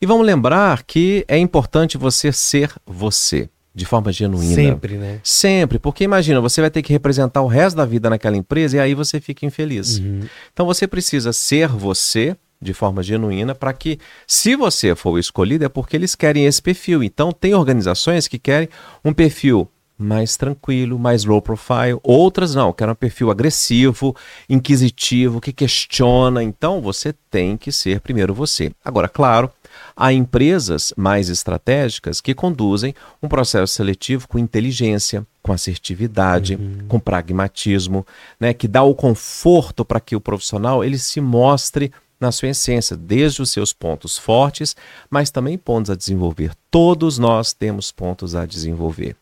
[0.00, 4.54] E vamos lembrar que é importante você ser você de forma genuína.
[4.54, 5.20] Sempre, né?
[5.22, 8.80] Sempre, porque imagina, você vai ter que representar o resto da vida naquela empresa e
[8.80, 9.98] aí você fica infeliz.
[9.98, 10.20] Uhum.
[10.52, 15.68] Então você precisa ser você, de forma genuína para que, se você for escolhido, é
[15.68, 17.02] porque eles querem esse perfil.
[17.02, 18.68] Então, tem organizações que querem
[19.04, 21.98] um perfil mais tranquilo, mais low profile.
[22.02, 24.14] Outras não, querem um perfil agressivo,
[24.48, 26.42] inquisitivo, que questiona.
[26.42, 28.72] Então, você tem que ser primeiro você.
[28.84, 29.50] Agora, claro,
[29.96, 36.86] há empresas mais estratégicas que conduzem um processo seletivo com inteligência, com assertividade, uhum.
[36.88, 38.06] com pragmatismo,
[38.40, 42.96] né, que dá o conforto para que o profissional ele se mostre na sua essência,
[42.96, 44.76] desde os seus pontos fortes,
[45.10, 46.52] mas também pontos a desenvolver.
[46.70, 49.16] Todos nós temos pontos a desenvolver.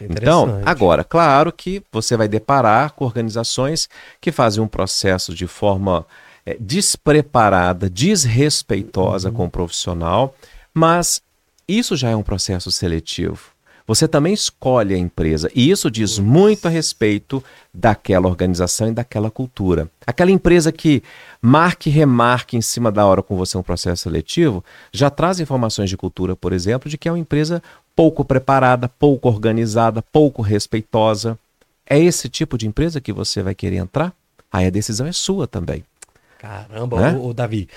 [0.00, 3.88] É então, agora, claro que você vai deparar com organizações
[4.20, 6.06] que fazem um processo de forma
[6.44, 9.34] é, despreparada, desrespeitosa uhum.
[9.34, 10.34] com o profissional,
[10.72, 11.22] mas
[11.66, 13.53] isso já é um processo seletivo.
[13.86, 15.50] Você também escolhe a empresa.
[15.54, 19.90] E isso diz muito a respeito daquela organização e daquela cultura.
[20.06, 21.02] Aquela empresa que
[21.40, 25.90] marque e remarque em cima da hora com você um processo seletivo, já traz informações
[25.90, 27.62] de cultura, por exemplo, de que é uma empresa
[27.94, 31.38] pouco preparada, pouco organizada, pouco respeitosa.
[31.86, 34.14] É esse tipo de empresa que você vai querer entrar?
[34.50, 35.84] Aí a decisão é sua também.
[36.38, 37.18] Caramba, né?
[37.18, 37.68] ô, ô, Davi.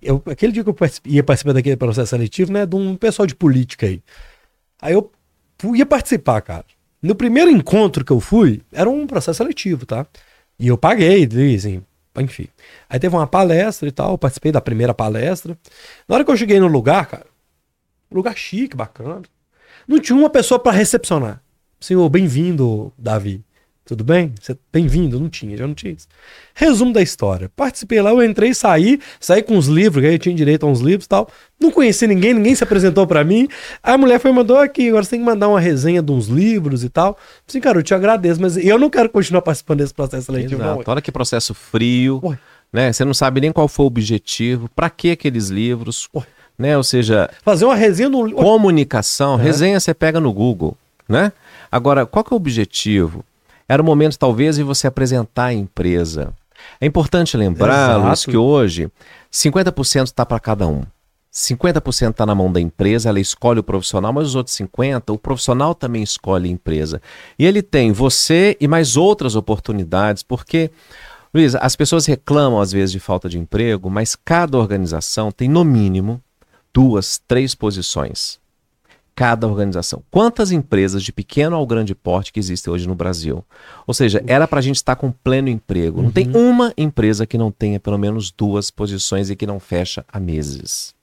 [0.00, 3.34] Eu, aquele dia que eu ia participar daquele processo seletivo, né, de um pessoal de
[3.34, 4.02] política aí.
[4.80, 5.12] Aí eu
[5.74, 6.64] ia participar, cara.
[7.00, 10.06] No primeiro encontro que eu fui, era um processo seletivo, tá?
[10.58, 11.82] E eu paguei, assim,
[12.16, 12.48] enfim.
[12.88, 15.58] Aí teve uma palestra e tal, participei da primeira palestra.
[16.06, 17.26] Na hora que eu cheguei no lugar, cara,
[18.10, 19.22] lugar chique, bacana.
[19.86, 21.42] Não tinha uma pessoa para recepcionar.
[21.80, 23.44] Senhor, bem-vindo, Davi.
[23.84, 24.32] Tudo bem?
[24.40, 25.18] Você bem-vindo?
[25.18, 26.06] Não tinha, já não tinha isso.
[26.54, 27.50] Resumo da história.
[27.56, 30.78] Participei lá, eu entrei, saí, saí com uns livros, aí eu tinha direito a uns
[30.78, 31.28] livros e tal.
[31.60, 33.48] Não conheci ninguém, ninguém se apresentou para mim.
[33.82, 36.28] Aí a mulher foi mandou aqui, agora você tem que mandar uma resenha de uns
[36.28, 37.18] livros e tal.
[37.46, 40.62] Assim, cara, eu te agradeço, mas eu não quero continuar participando desse processo seletivo.
[40.62, 40.88] Exato.
[40.88, 42.38] Olha que processo frio, Ué.
[42.72, 42.92] né?
[42.92, 46.22] Você não sabe nem qual foi o objetivo, para que aqueles livros, Ué.
[46.56, 46.76] né?
[46.76, 49.42] Ou seja, fazer uma resenha no comunicação, é.
[49.42, 50.76] resenha você pega no Google,
[51.08, 51.32] né?
[51.70, 53.24] Agora, qual que é o objetivo?
[53.68, 56.32] Era o momento, talvez, de você apresentar a empresa.
[56.80, 58.90] É importante lembrar, Luiz, que hoje
[59.32, 60.82] 50% está para cada um.
[61.32, 65.18] 50% está na mão da empresa, ela escolhe o profissional, mas os outros 50%, o
[65.18, 67.00] profissional também escolhe a empresa.
[67.38, 70.70] E ele tem você e mais outras oportunidades, porque,
[71.32, 75.64] Luiz, as pessoas reclamam às vezes de falta de emprego, mas cada organização tem no
[75.64, 76.20] mínimo
[76.72, 78.41] duas, três posições
[79.14, 80.02] cada organização.
[80.10, 83.44] Quantas empresas de pequeno ao grande porte que existem hoje no Brasil?
[83.86, 86.02] Ou seja, era para a gente estar com pleno emprego.
[86.02, 86.50] Não tem uhum.
[86.50, 90.94] uma empresa que não tenha pelo menos duas posições e que não fecha há meses.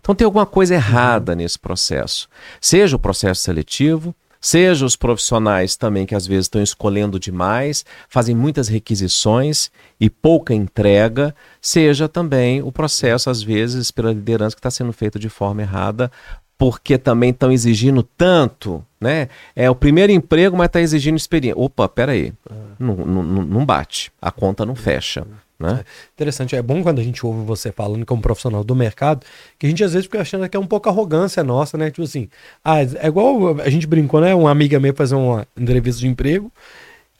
[0.00, 1.38] Então tem alguma coisa errada uhum.
[1.38, 2.28] nesse processo.
[2.60, 8.34] Seja o processo seletivo, seja os profissionais também que às vezes estão escolhendo demais, fazem
[8.34, 14.70] muitas requisições e pouca entrega, seja também o processo às vezes pela liderança que está
[14.70, 16.10] sendo feito de forma errada
[16.58, 19.28] porque também estão exigindo tanto, né?
[19.54, 21.58] É o primeiro emprego, mas está exigindo experiência.
[21.58, 22.54] Opa, peraí, é.
[22.80, 25.24] não, não, não bate, a conta não fecha.
[25.56, 25.80] Né?
[25.80, 25.84] É
[26.14, 29.24] interessante, é bom quando a gente ouve você falando como profissional do mercado,
[29.58, 31.90] que a gente às vezes fica achando que é um pouco arrogância nossa, né?
[31.90, 32.28] Tipo assim,
[32.64, 34.34] ah, é igual a gente brincou, né?
[34.34, 36.52] Uma amiga minha fazer uma entrevista de emprego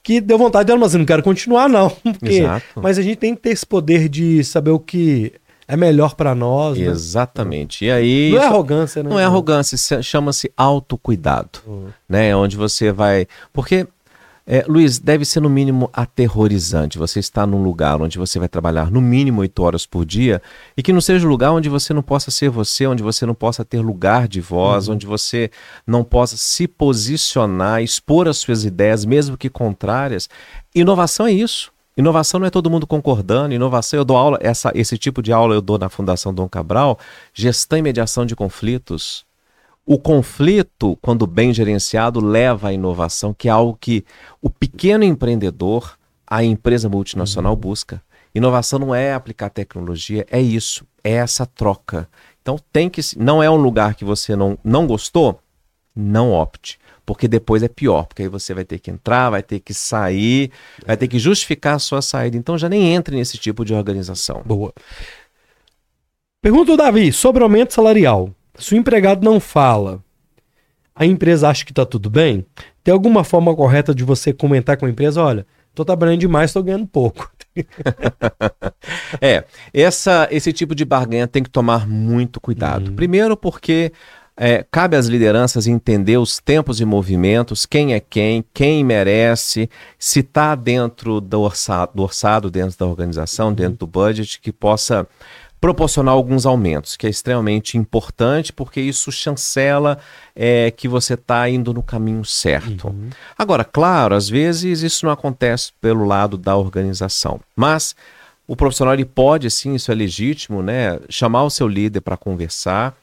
[0.03, 1.91] que deu vontade dela, mas eu não quero continuar, não.
[2.03, 2.43] Porque...
[2.75, 5.33] Mas a gente tem que ter esse poder de saber o que
[5.69, 6.79] é melhor para nós.
[6.79, 6.87] Né?
[6.87, 7.85] Exatamente.
[7.85, 8.31] E aí.
[8.33, 9.11] Não é arrogância, né?
[9.11, 11.61] Não é arrogância, chama-se autocuidado.
[11.67, 11.89] Uhum.
[12.09, 12.35] Né?
[12.35, 13.27] Onde você vai.
[13.53, 13.87] Porque,
[14.47, 16.97] é, Luiz, deve ser no mínimo aterrorizante.
[16.97, 20.41] Você está num lugar onde você vai trabalhar no mínimo oito horas por dia
[20.75, 23.35] e que não seja um lugar onde você não possa ser você, onde você não
[23.35, 24.95] possa ter lugar de voz, uhum.
[24.95, 25.51] onde você
[25.87, 30.31] não possa se posicionar, expor as suas ideias, mesmo que contrárias.
[30.75, 31.71] Inovação é isso.
[31.99, 33.53] Inovação não é todo mundo concordando.
[33.53, 36.97] Inovação, eu dou aula, essa, esse tipo de aula eu dou na Fundação Dom Cabral,
[37.35, 39.27] gestão e mediação de conflitos.
[39.85, 44.05] O conflito, quando bem gerenciado, leva à inovação, que é algo que
[44.41, 47.59] o pequeno empreendedor, a empresa multinacional uhum.
[47.59, 48.01] busca.
[48.33, 52.09] Inovação não é aplicar tecnologia, é isso, é essa troca.
[52.41, 55.41] Então tem que, não é um lugar que você não, não gostou,
[55.97, 56.79] não opte
[57.09, 60.51] porque depois é pior, porque aí você vai ter que entrar, vai ter que sair,
[60.85, 62.37] vai ter que justificar a sua saída.
[62.37, 64.43] Então já nem entre nesse tipo de organização.
[64.45, 64.75] Boa.
[66.43, 68.29] Pergunta o Davi sobre aumento salarial.
[68.59, 70.05] Se o empregado não fala,
[70.95, 72.45] a empresa acha que está tudo bem?
[72.85, 75.23] Tem alguma forma correta de você comentar com a empresa?
[75.23, 77.33] Olha, estou trabalhando demais, estou ganhando pouco.
[79.19, 82.91] é, essa, esse tipo de barganha tem que tomar muito cuidado.
[82.91, 82.97] Uhum.
[82.97, 83.93] Primeiro porque
[84.39, 89.69] é, cabe às lideranças entender os tempos e movimentos, quem é quem, quem merece,
[89.99, 95.07] se está dentro do orçado, do orçado, dentro da organização, dentro do budget, que possa
[95.61, 99.99] proporcionar alguns aumentos, que é extremamente importante, porque isso chancela
[100.37, 102.89] é, que você está indo no caminho certo.
[102.89, 103.11] Uhum.
[103.37, 107.97] Agora, claro, às vezes isso não acontece pelo lado da organização, mas
[108.47, 112.97] o profissional ele pode, sim, isso é legítimo, né, chamar o seu líder para conversar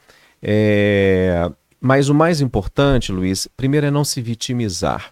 [0.47, 5.11] é, mas o mais importante, Luiz, primeiro é não se vitimizar.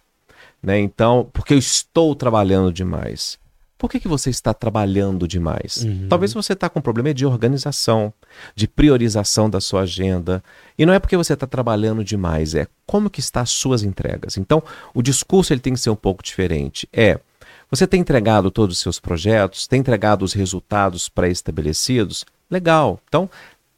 [0.62, 0.80] Né?
[0.80, 3.40] Então, porque eu estou trabalhando demais.
[3.76, 5.78] Por que, que você está trabalhando demais?
[5.84, 6.08] Uhum.
[6.08, 8.14] Talvez você está com um problema de organização,
[8.56, 10.42] de priorização da sua agenda.
[10.78, 14.38] E não é porque você está trabalhando demais, é como que estão as suas entregas.
[14.38, 14.64] Então,
[14.94, 16.88] o discurso ele tem que ser um pouco diferente.
[16.94, 17.20] É,
[17.70, 22.24] você tem entregado todos os seus projetos, tem entregado os resultados pré-estabelecidos?
[22.50, 23.00] Legal.
[23.10, 23.30] Então,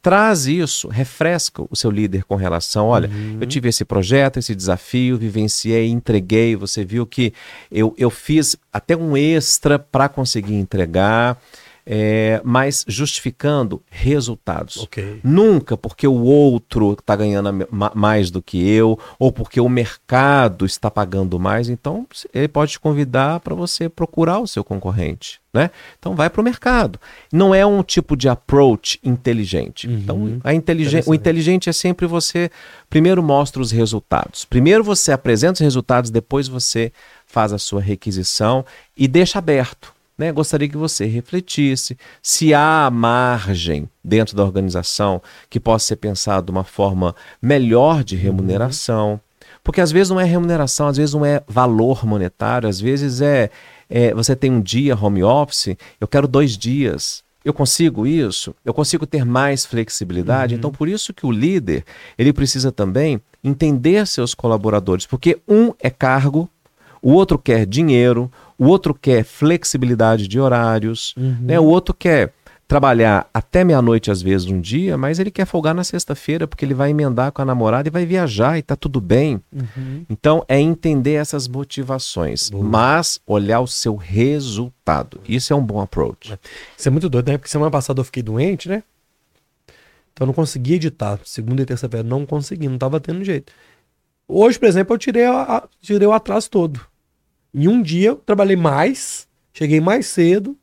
[0.06, 3.38] traz isso, refresca o seu líder com relação, olha, uhum.
[3.40, 7.32] eu tive esse projeto, esse desafio, vivenciei, entreguei, você viu que
[7.72, 11.36] eu, eu fiz até um extra para conseguir entregar.
[11.86, 14.78] É, mas justificando resultados.
[14.78, 15.20] Okay.
[15.22, 20.90] Nunca porque o outro está ganhando mais do que eu, ou porque o mercado está
[20.90, 21.68] pagando mais.
[21.68, 25.40] Então, ele pode te convidar para você procurar o seu concorrente.
[25.54, 25.70] Né?
[25.98, 27.00] Então vai para o mercado.
[27.32, 29.86] Não é um tipo de approach inteligente.
[29.86, 29.94] Uhum.
[29.94, 32.50] Então a inteligen o inteligente é sempre você
[32.90, 34.44] primeiro mostra os resultados.
[34.44, 36.92] Primeiro você apresenta os resultados, depois você
[37.26, 39.95] faz a sua requisição e deixa aberto.
[40.16, 40.32] Né?
[40.32, 46.52] Gostaria que você refletisse se há margem dentro da organização que possa ser pensado de
[46.52, 49.20] uma forma melhor de remuneração.
[49.62, 53.50] Porque às vezes não é remuneração, às vezes não é valor monetário, às vezes é,
[53.90, 57.24] é você tem um dia home office, eu quero dois dias.
[57.44, 58.54] Eu consigo isso?
[58.64, 60.54] Eu consigo ter mais flexibilidade?
[60.54, 60.58] Uhum.
[60.58, 61.84] Então, por isso que o líder,
[62.18, 66.50] ele precisa também entender seus colaboradores, porque um é cargo,
[67.00, 71.36] o outro quer dinheiro, o outro quer flexibilidade de horários, uhum.
[71.42, 71.60] né?
[71.60, 72.32] O outro quer
[72.68, 76.74] trabalhar até meia-noite às vezes um dia, mas ele quer folgar na sexta-feira porque ele
[76.74, 79.40] vai emendar com a namorada e vai viajar e tá tudo bem.
[79.52, 80.04] Uhum.
[80.10, 82.64] Então é entender essas motivações, Boa.
[82.64, 85.20] mas olhar o seu resultado.
[85.28, 86.36] Isso é um bom approach.
[86.76, 87.38] Isso é muito doido, né?
[87.38, 88.82] Porque semana passada eu fiquei doente, né?
[90.12, 91.20] Então eu não consegui editar.
[91.24, 93.52] Segunda e terça-feira não consegui, não tava tendo jeito.
[94.26, 96.80] Hoje, por exemplo, eu tirei, a, tirei o atraso todo.
[97.56, 100.54] Em um dia eu trabalhei mais, cheguei mais cedo,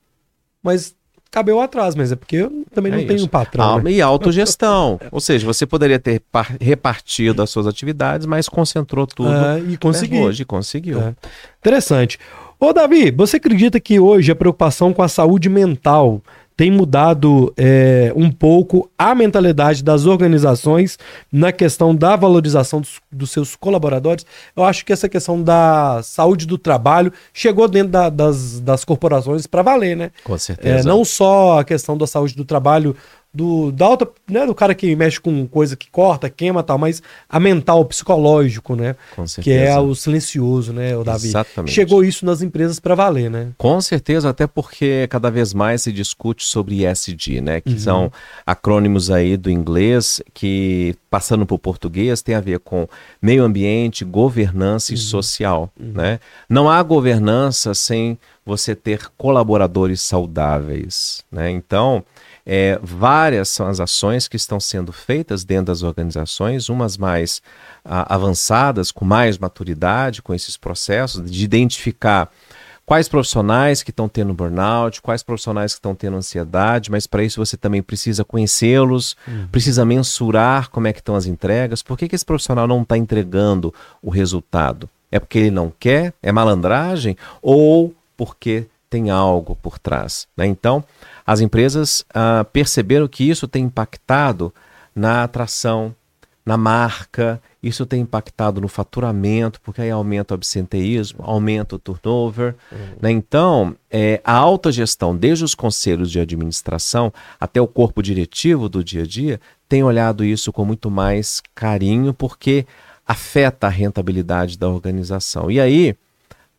[0.61, 0.95] mas
[1.31, 3.07] cabeu atrás, mas é porque eu também é não isso.
[3.07, 3.77] tenho um patrão.
[3.77, 3.93] Ah, né?
[3.93, 4.99] E autogestão.
[5.11, 6.21] Ou seja, você poderia ter
[6.61, 9.33] repartido as suas atividades, mas concentrou tudo.
[9.33, 10.21] É, e conseguiu.
[10.21, 11.01] Hoje conseguiu.
[11.01, 11.15] É.
[11.59, 12.19] Interessante.
[12.59, 16.21] Ô, Davi, você acredita que hoje a preocupação com a saúde mental
[16.55, 20.97] tem mudado é, um pouco a mentalidade das organizações
[21.31, 24.25] na questão da valorização dos, dos, seus colaboradores.
[24.55, 29.47] Eu acho que essa questão da saúde do trabalho chegou dentro da, das, das corporações
[29.47, 30.11] para valer, né?
[30.23, 30.79] Com certeza.
[30.79, 32.95] É, não só a questão da saúde do trabalho
[33.34, 37.01] do, da alta, né, do cara que mexe com coisa que corta, queima tal, mas
[37.27, 38.95] a mental, o psicológico, né?
[39.15, 39.57] Com certeza.
[39.57, 41.27] Que é o silencioso, né, o Davi?
[41.27, 41.73] Exatamente.
[41.73, 43.49] Chegou isso nas empresas para valer, né?
[43.57, 47.59] Com certeza, até porque cada vez mais se discute sobre ESG, né?
[47.59, 47.79] Que uhum.
[47.79, 48.11] são
[48.45, 52.88] acrônimos aí do inglês que, passando para o português, tem a ver com
[53.22, 54.95] meio ambiente, governança uhum.
[54.95, 55.91] e social, uhum.
[55.93, 56.20] né?
[56.49, 61.51] Não há governança sem você ter colaboradores saudáveis, né?
[61.51, 62.03] Então,
[62.43, 67.43] é, várias são as ações que estão sendo feitas dentro das organizações, umas mais
[67.86, 72.32] a, avançadas, com mais maturidade com esses processos, de identificar
[72.86, 77.43] quais profissionais que estão tendo burnout, quais profissionais que estão tendo ansiedade, mas para isso
[77.43, 79.47] você também precisa conhecê-los, uhum.
[79.51, 82.97] precisa mensurar como é que estão as entregas, por que, que esse profissional não está
[82.97, 84.89] entregando o resultado?
[85.11, 86.13] É porque ele não quer?
[86.21, 87.15] É malandragem?
[87.41, 90.27] Ou porque tem algo por trás?
[90.36, 90.47] Né?
[90.47, 90.84] Então,
[91.25, 94.53] as empresas ah, perceberam que isso tem impactado
[94.95, 95.95] na atração,
[96.45, 102.55] na marca, isso tem impactado no faturamento, porque aí aumenta o absenteísmo, aumenta o turnover.
[102.71, 102.77] Uhum.
[103.01, 103.11] Né?
[103.11, 108.83] Então, é, a alta gestão, desde os conselhos de administração até o corpo diretivo do
[108.83, 109.39] dia a dia,
[109.69, 112.65] tem olhado isso com muito mais carinho, porque
[113.07, 115.49] afeta a rentabilidade da organização.
[115.49, 115.95] E aí,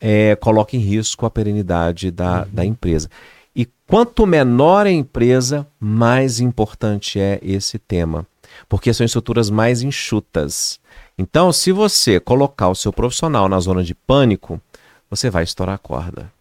[0.00, 2.48] é, coloca em risco a perenidade da, uhum.
[2.52, 3.10] da empresa.
[3.54, 8.26] E quanto menor a empresa, mais importante é esse tema,
[8.68, 10.80] porque são estruturas mais enxutas.
[11.16, 14.60] Então, se você colocar o seu profissional na zona de pânico,
[15.08, 16.32] você vai estourar a corda.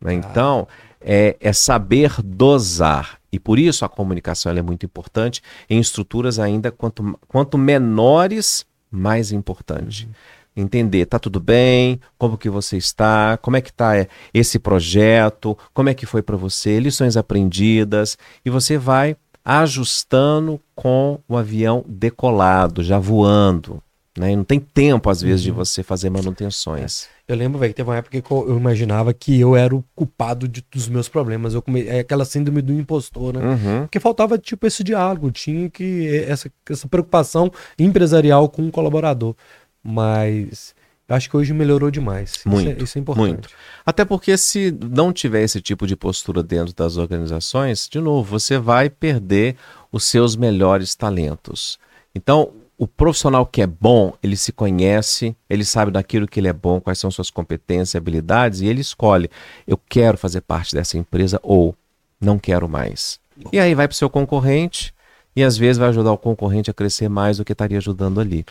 [0.00, 0.10] Né?
[0.10, 0.14] Ah.
[0.14, 0.68] Então,
[1.00, 3.18] é, é, saber dosar.
[3.30, 9.30] E por isso a comunicação é muito importante em estruturas ainda quanto, quanto menores, mais
[9.30, 10.06] importante.
[10.06, 10.12] Uhum
[10.56, 15.56] entender, tá tudo bem, como que você está, como é que está é, esse projeto,
[15.74, 19.16] como é que foi para você, lições aprendidas, e você vai
[19.46, 23.80] ajustando com o avião decolado, já voando.
[24.18, 24.32] Né?
[24.32, 25.52] E não tem tempo, às vezes, uhum.
[25.52, 27.08] de você fazer manutenções.
[27.28, 27.32] É.
[27.32, 30.48] Eu lembro, velho, que teve uma época que eu imaginava que eu era o culpado
[30.48, 31.54] de, dos meus problemas.
[31.54, 31.86] Eu come...
[31.86, 33.40] É aquela síndrome do impostor, né?
[33.40, 33.80] Uhum.
[33.82, 36.24] Porque faltava, tipo, esse diálogo, tinha que.
[36.26, 39.34] Essa, essa preocupação empresarial com o colaborador.
[39.82, 40.74] Mas
[41.08, 42.40] acho que hoje melhorou demais.
[42.44, 43.28] Muito, isso, é, isso é importante.
[43.28, 43.48] Muito.
[43.84, 48.58] Até porque se não tiver esse tipo de postura dentro das organizações, de novo, você
[48.58, 49.56] vai perder
[49.92, 51.78] os seus melhores talentos.
[52.14, 56.52] Então, o profissional que é bom, ele se conhece, ele sabe daquilo que ele é
[56.52, 59.30] bom, quais são suas competências e habilidades, e ele escolhe:
[59.66, 61.74] eu quero fazer parte dessa empresa ou
[62.20, 63.18] não quero mais.
[63.52, 64.94] E aí vai para o seu concorrente
[65.34, 68.44] e às vezes vai ajudar o concorrente a crescer mais do que estaria ajudando ali.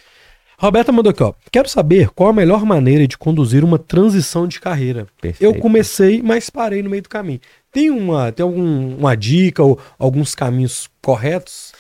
[0.57, 1.33] Roberta mandou aqui, ó.
[1.51, 5.07] Quero saber qual a melhor maneira de conduzir uma transição de carreira.
[5.19, 5.43] Perfeito.
[5.43, 7.39] Eu comecei, mas parei no meio do caminho.
[7.71, 11.73] Tem uma, tem algum, uma dica ou alguns caminhos corretos?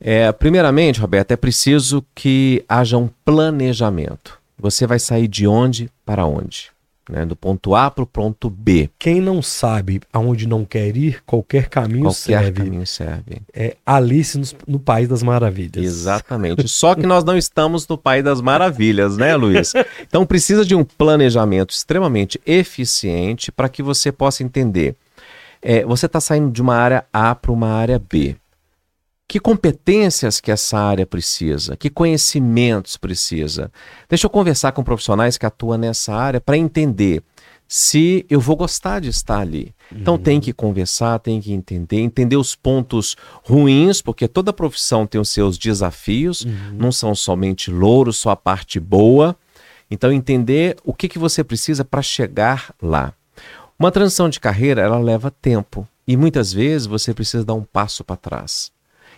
[0.00, 4.38] É, primeiramente, Roberto, é preciso que haja um planejamento.
[4.58, 6.73] Você vai sair de onde para onde?
[7.08, 7.26] Né?
[7.26, 8.88] Do ponto A para o ponto B.
[8.98, 12.52] Quem não sabe aonde não quer ir, qualquer caminho qualquer serve.
[12.52, 13.42] Qualquer caminho serve.
[13.52, 15.84] É Alice no, no, País das Maravilhas.
[15.84, 16.66] Exatamente.
[16.66, 19.74] Só que nós não estamos no País das Maravilhas, né, Luiz?
[20.00, 24.96] Então precisa de um planejamento extremamente eficiente para que você possa entender.
[25.60, 28.36] É, você está saindo de uma área A para uma área B
[29.26, 33.70] que competências que essa área precisa, que conhecimentos precisa.
[34.08, 37.22] Deixa eu conversar com profissionais que atuam nessa área para entender
[37.66, 39.74] se eu vou gostar de estar ali.
[39.90, 40.22] Então uhum.
[40.22, 45.30] tem que conversar, tem que entender, entender os pontos ruins, porque toda profissão tem os
[45.30, 46.76] seus desafios, uhum.
[46.78, 49.36] não são somente louros, só a parte boa.
[49.90, 53.12] Então entender o que, que você precisa para chegar lá.
[53.78, 55.88] Uma transição de carreira, ela leva tempo.
[56.06, 58.73] E muitas vezes você precisa dar um passo para trás.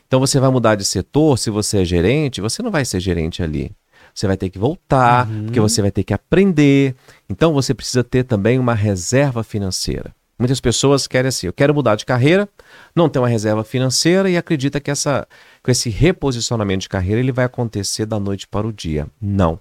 [0.07, 3.43] Então você vai mudar de setor, se você é gerente, você não vai ser gerente
[3.43, 3.73] ali.
[4.15, 5.45] Você vai ter que voltar, uhum.
[5.45, 6.95] porque você vai ter que aprender.
[7.29, 10.15] Então você precisa ter também uma reserva financeira.
[10.39, 12.49] Muitas pessoas querem assim, eu quero mudar de carreira,
[12.95, 15.27] não tem uma reserva financeira e acredita que essa,
[15.63, 19.07] com esse reposicionamento de carreira ele vai acontecer da noite para o dia.
[19.21, 19.59] Não.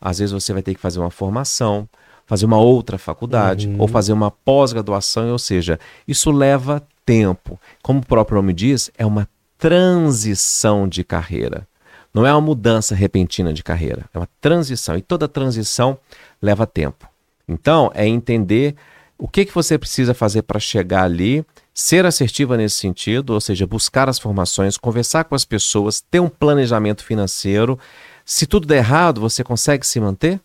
[0.00, 1.88] Às vezes você vai ter que fazer uma formação,
[2.26, 3.76] fazer uma outra faculdade uhum.
[3.78, 7.58] ou fazer uma pós-graduação, ou seja, isso leva tempo.
[7.82, 9.28] Como o próprio nome diz, é uma
[9.62, 11.68] transição de carreira.
[12.12, 14.96] Não é uma mudança repentina de carreira, é uma transição.
[14.96, 15.96] E toda transição
[16.42, 17.08] leva tempo.
[17.46, 18.74] Então, é entender
[19.16, 23.64] o que, que você precisa fazer para chegar ali, ser assertiva nesse sentido, ou seja,
[23.64, 27.78] buscar as formações, conversar com as pessoas, ter um planejamento financeiro.
[28.24, 30.40] Se tudo der errado, você consegue se manter?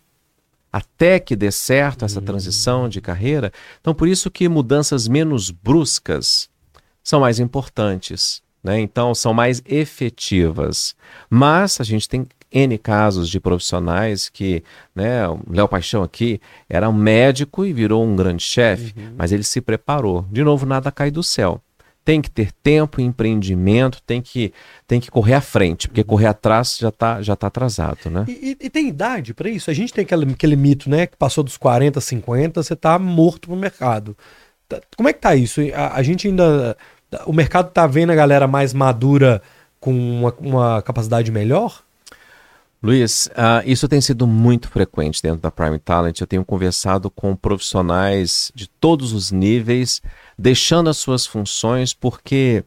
[0.72, 3.52] Até que dê certo essa transição de carreira.
[3.80, 6.48] Então, por isso que mudanças menos bruscas
[7.02, 8.46] são mais importantes.
[8.62, 8.80] Né?
[8.80, 10.94] Então, são mais efetivas.
[11.30, 14.62] Mas a gente tem N casos de profissionais que,
[14.94, 19.14] né, o Léo Paixão aqui era um médico e virou um grande chefe, uhum.
[19.16, 20.24] mas ele se preparou.
[20.30, 21.60] De novo, nada cai do céu.
[22.04, 24.50] Tem que ter tempo, empreendimento, tem que,
[24.86, 26.06] tem que correr à frente, porque uhum.
[26.06, 28.24] correr atrás já está já tá atrasado, né?
[28.26, 29.70] E, e, tem idade para isso?
[29.70, 33.50] A gente tem aquele, aquele mito, né, que passou dos 40, 50, você está morto
[33.50, 34.16] no mercado.
[34.66, 35.60] Tá, como é que tá isso?
[35.74, 36.74] A, a gente ainda
[37.26, 39.42] o mercado tá vendo a galera mais madura
[39.80, 41.82] com uma, uma capacidade melhor?
[42.80, 46.20] Luiz, uh, isso tem sido muito frequente dentro da Prime Talent.
[46.20, 50.00] Eu tenho conversado com profissionais de todos os níveis,
[50.38, 52.64] deixando as suas funções porque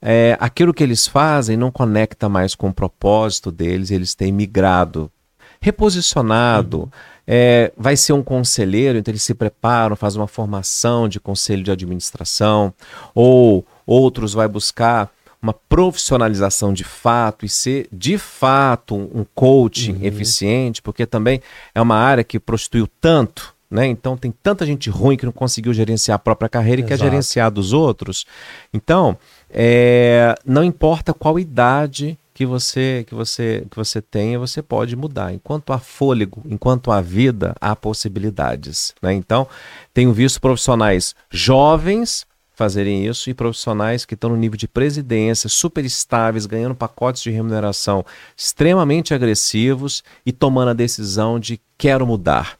[0.00, 5.10] é, aquilo que eles fazem não conecta mais com o propósito deles, eles têm migrado,
[5.58, 6.80] reposicionado.
[6.80, 6.90] Uhum.
[7.26, 11.72] É, vai ser um conselheiro, então eles se preparam, fazem uma formação de conselho de
[11.72, 12.72] administração,
[13.14, 15.10] ou outros vai buscar
[15.40, 20.04] uma profissionalização de fato e ser de fato um coaching uhum.
[20.04, 21.40] eficiente, porque também
[21.74, 23.86] é uma área que prostituiu tanto, né?
[23.86, 26.94] Então tem tanta gente ruim que não conseguiu gerenciar a própria carreira Exato.
[26.94, 28.26] e quer gerenciar dos outros.
[28.72, 29.16] Então,
[29.50, 35.32] é, não importa qual idade que você que você que você tenha, você pode mudar.
[35.32, 39.12] Enquanto há fôlego, enquanto há vida, há possibilidades, né?
[39.12, 39.46] Então,
[39.94, 42.25] tenho visto profissionais jovens
[42.56, 47.30] fazerem isso e profissionais que estão no nível de presidência, super estáveis, ganhando pacotes de
[47.30, 48.02] remuneração
[48.34, 52.58] extremamente agressivos e tomando a decisão de quero mudar.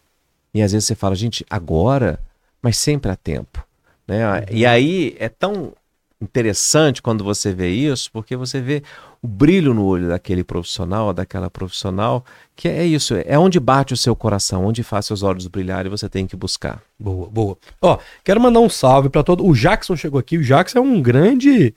[0.52, 2.20] E às vezes você fala, gente, agora,
[2.60, 3.66] mas sempre há tempo.
[4.06, 4.20] Né?
[4.50, 5.72] E aí é tão
[6.20, 8.82] interessante quando você vê isso, porque você vê
[9.22, 12.24] o brilho no olho daquele profissional, daquela profissional,
[12.54, 15.90] que é isso, é onde bate o seu coração, onde faz seus olhos brilhar e
[15.90, 16.82] você tem que buscar.
[16.98, 17.58] Boa, boa.
[17.82, 19.46] Ó, quero mandar um salve para todo.
[19.46, 21.74] O Jackson chegou aqui, o Jackson é um grande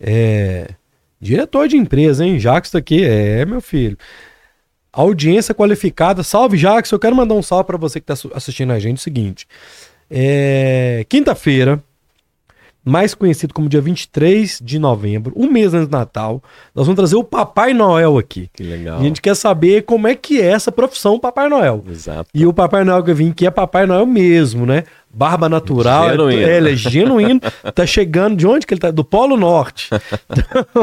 [0.00, 0.70] é,
[1.20, 2.38] diretor de empresa, hein?
[2.38, 3.96] Jackson aqui, é, meu filho.
[4.92, 6.22] Audiência qualificada.
[6.22, 6.96] Salve, Jackson.
[6.96, 8.98] Eu quero mandar um salve para você que está assistindo a gente.
[8.98, 9.46] O seguinte:
[10.10, 11.82] é, quinta-feira,
[12.84, 16.42] mais conhecido como dia 23 de novembro, um mês antes do Natal,
[16.74, 18.50] nós vamos trazer o Papai Noel aqui.
[18.52, 18.98] Que legal.
[18.98, 21.84] E a gente quer saber como é que é essa profissão Papai Noel.
[21.88, 22.28] Exato.
[22.34, 24.84] E o Papai Noel que eu vim aqui é Papai Noel mesmo, né?
[25.12, 26.10] Barba natural.
[26.10, 26.42] Genuíno.
[26.42, 27.40] É, ele é genuíno.
[27.74, 28.90] tá chegando de onde que ele tá?
[28.90, 29.90] Do Polo Norte.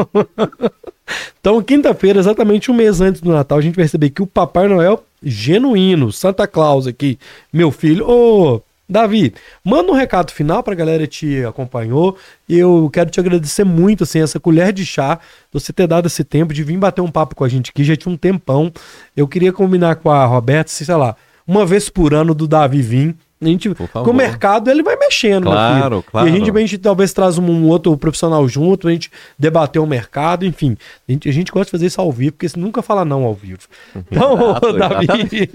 [1.40, 4.68] então, quinta-feira, exatamente um mês antes do Natal, a gente vai receber aqui o Papai
[4.68, 7.18] Noel genuíno, Santa Claus aqui.
[7.52, 8.54] Meu filho, ô...
[8.54, 9.32] Oh, Davi,
[9.64, 12.18] manda um recado final pra galera que te acompanhou.
[12.48, 15.20] Eu quero te agradecer muito, assim, essa colher de chá,
[15.52, 17.94] você ter dado esse tempo de vir bater um papo com a gente aqui, já
[17.94, 18.72] tinha um tempão.
[19.16, 21.14] Eu queria combinar com a Roberta, sei lá,
[21.46, 25.44] uma vez por ano do Davi vir a gente, com o mercado ele vai mexendo,
[25.44, 26.28] claro, claro.
[26.28, 29.80] E a gente, a gente talvez traz um, um, outro profissional junto, a gente debater
[29.80, 30.76] o mercado, enfim.
[31.08, 33.24] A gente, a gente gosta de fazer isso ao vivo, porque você nunca fala não
[33.24, 33.60] ao vivo.
[34.10, 34.72] Então, Exato,
[35.06, 35.50] Davi,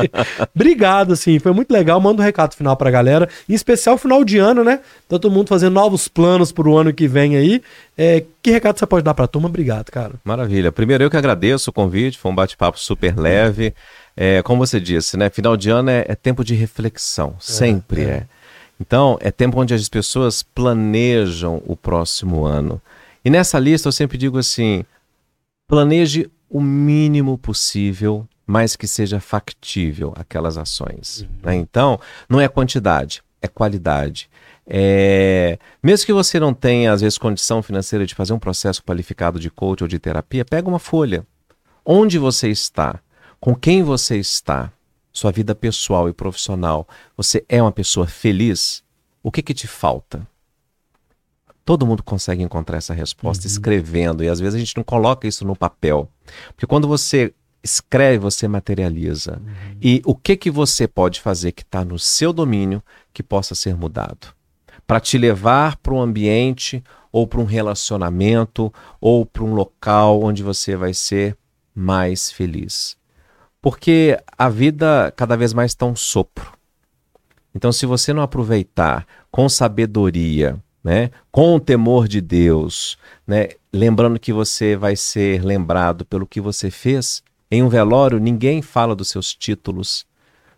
[0.54, 2.00] obrigado, assim, foi muito legal.
[2.00, 4.78] Manda um recado final pra galera, em especial final de ano, né?
[5.08, 7.60] Tá todo mundo fazendo novos planos pro ano que vem aí.
[7.98, 9.48] É, que recado você pode dar pra turma?
[9.48, 10.14] Obrigado, cara.
[10.24, 10.70] Maravilha.
[10.70, 13.66] Primeiro eu que agradeço o convite, foi um bate-papo super leve.
[13.66, 13.72] É,
[14.44, 15.28] como você disse, né?
[15.28, 18.26] Final de ano é, é tempo de reflexão, sempre é, é.
[18.80, 22.80] Então, é tempo onde as pessoas planejam o próximo ano.
[23.24, 24.84] E nessa lista eu sempre digo assim:
[25.66, 31.22] planeje o mínimo possível, mas que seja factível aquelas ações.
[31.22, 31.28] Uhum.
[31.42, 31.54] Né?
[31.56, 31.98] Então,
[32.28, 34.30] não é quantidade, é qualidade.
[34.66, 35.58] É...
[35.82, 39.50] Mesmo que você não tenha, às vezes, condição financeira de fazer um processo qualificado de
[39.50, 41.26] coach ou de terapia, pega uma folha.
[41.84, 43.00] Onde você está?
[43.40, 44.72] Com quem você está,
[45.12, 46.86] sua vida pessoal e profissional,
[47.16, 48.82] você é uma pessoa feliz?
[49.22, 50.26] O que que te falta?
[51.64, 53.50] Todo mundo consegue encontrar essa resposta uhum.
[53.50, 56.08] escrevendo, e às vezes a gente não coloca isso no papel.
[56.48, 59.40] Porque quando você escreve, você materializa.
[59.44, 59.76] Uhum.
[59.82, 62.82] E o que que você pode fazer que está no seu domínio
[63.12, 64.28] que possa ser mudado?
[64.86, 70.42] Para te levar para um ambiente, ou para um relacionamento, ou para um local onde
[70.42, 71.36] você vai ser
[71.74, 72.96] mais feliz.
[73.60, 76.52] Porque a vida cada vez mais está um sopro.
[77.54, 84.20] Então, se você não aproveitar com sabedoria, né, com o temor de Deus, né, lembrando
[84.20, 89.08] que você vai ser lembrado pelo que você fez, em um velório ninguém fala dos
[89.08, 90.06] seus títulos,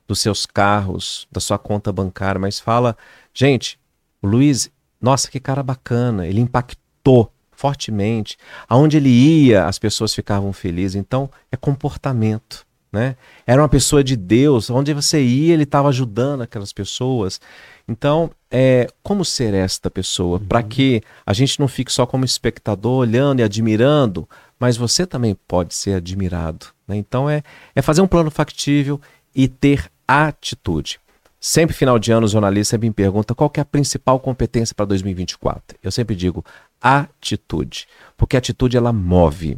[0.06, 2.96] dos seus carros, da sua conta bancária, mas fala,
[3.32, 3.78] gente,
[4.20, 4.70] o Luiz,
[5.00, 8.36] nossa, que cara bacana, ele impactou fortemente.
[8.68, 10.94] Aonde ele ia, as pessoas ficavam felizes.
[10.94, 13.16] Então, é comportamento né?
[13.46, 17.40] Era uma pessoa de Deus, onde você ia, ele estava ajudando aquelas pessoas.
[17.86, 20.38] Então, é, como ser esta pessoa?
[20.38, 20.46] Uhum.
[20.46, 24.28] Para que a gente não fique só como espectador, olhando e admirando,
[24.58, 26.66] mas você também pode ser admirado.
[26.86, 26.96] Né?
[26.96, 27.42] Então, é,
[27.74, 29.00] é fazer um plano factível
[29.34, 30.98] e ter atitude.
[31.40, 35.78] Sempre final de ano, o jornalista me pergunta qual é a principal competência para 2024.
[35.82, 36.44] Eu sempre digo
[36.80, 37.86] atitude,
[38.16, 39.56] porque a atitude ela move.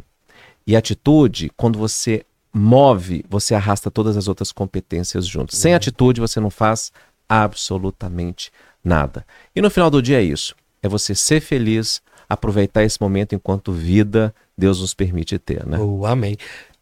[0.65, 5.57] E atitude, quando você move, você arrasta todas as outras competências juntos.
[5.57, 5.77] Sem uhum.
[5.77, 6.91] atitude, você não faz
[7.27, 8.51] absolutamente
[8.83, 9.25] nada.
[9.55, 13.71] E no final do dia é isso: é você ser feliz, aproveitar esse momento enquanto
[13.71, 15.77] vida Deus nos permite ter, né?
[15.79, 16.37] Oh, amém.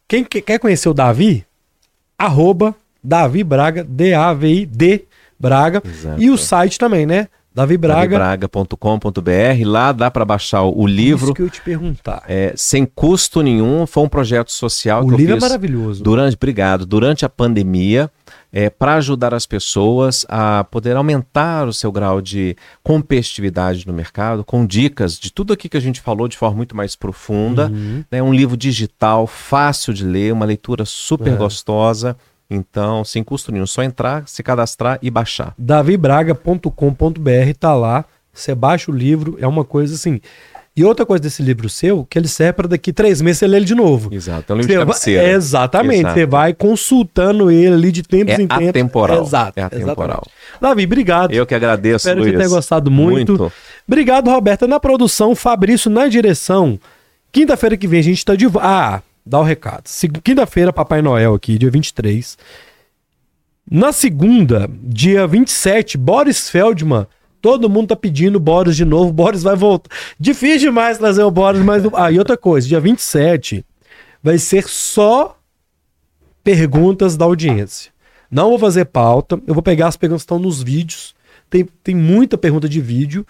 [0.08, 1.46] Quem quer conhecer o Davi?
[2.18, 5.06] Arroba Davi Braga, D-A-V-I-D
[5.40, 5.82] Braga.
[5.86, 6.22] Exato.
[6.22, 7.28] E o site também, né?
[7.54, 9.66] davibraga.com.br.
[9.66, 11.26] Lá dá para baixar o livro.
[11.26, 12.24] Isso que eu te perguntar.
[12.28, 13.86] É, sem custo nenhum.
[13.86, 16.04] Foi um projeto social o que livro é é maravilhoso.
[16.04, 16.86] Durante, obrigado.
[16.86, 18.10] Durante a pandemia,
[18.52, 24.44] é, para ajudar as pessoas a poder aumentar o seu grau de competitividade no mercado,
[24.44, 27.68] com dicas de tudo aqui que a gente falou de forma muito mais profunda.
[27.68, 28.04] Uhum.
[28.12, 31.36] Né, um livro digital, fácil de ler, uma leitura super é.
[31.36, 32.18] gostosa.
[32.50, 35.54] Então, sem custo nenhum, só entrar, se cadastrar e baixar.
[35.58, 40.20] davibraga.com.br tá lá, você baixa o livro, é uma coisa assim.
[40.76, 43.58] E outra coisa desse livro seu, que ele serve para daqui três meses você ler
[43.58, 44.14] ele de novo.
[44.14, 45.24] Exato, é um livro você de cabeceira.
[45.24, 46.14] Vai, exatamente, Exato.
[46.14, 48.70] você vai consultando ele ali de tempos é em tempos.
[48.70, 49.24] Atemporal.
[49.24, 50.26] Exato, é atemporal.
[50.62, 51.34] Davi, obrigado.
[51.34, 52.32] Eu que agradeço, Espero Luiz.
[52.32, 53.38] que tenha gostado muito.
[53.38, 53.54] muito.
[53.86, 54.68] Obrigado, Roberta.
[54.68, 56.80] Na produção, Fabrício na direção.
[57.32, 58.48] Quinta-feira que vem a gente tá de...
[58.62, 59.84] Ah, dá o recado.
[60.24, 62.38] Quinta-feira, Papai Noel aqui, dia 23.
[63.70, 67.06] Na segunda, dia 27, Boris Feldman.
[67.40, 69.14] Todo mundo tá pedindo Boris de novo.
[69.14, 69.96] Boris vai voltar.
[70.20, 71.84] Difícil demais trazer o Boris, mas.
[71.94, 73.64] Ah, e outra coisa, dia 27
[74.22, 75.38] vai ser só
[76.44, 77.92] perguntas da audiência.
[78.30, 81.16] Não vou fazer pauta, eu vou pegar as perguntas que estão nos vídeos.
[81.50, 83.26] Tem, tem muita pergunta de vídeo.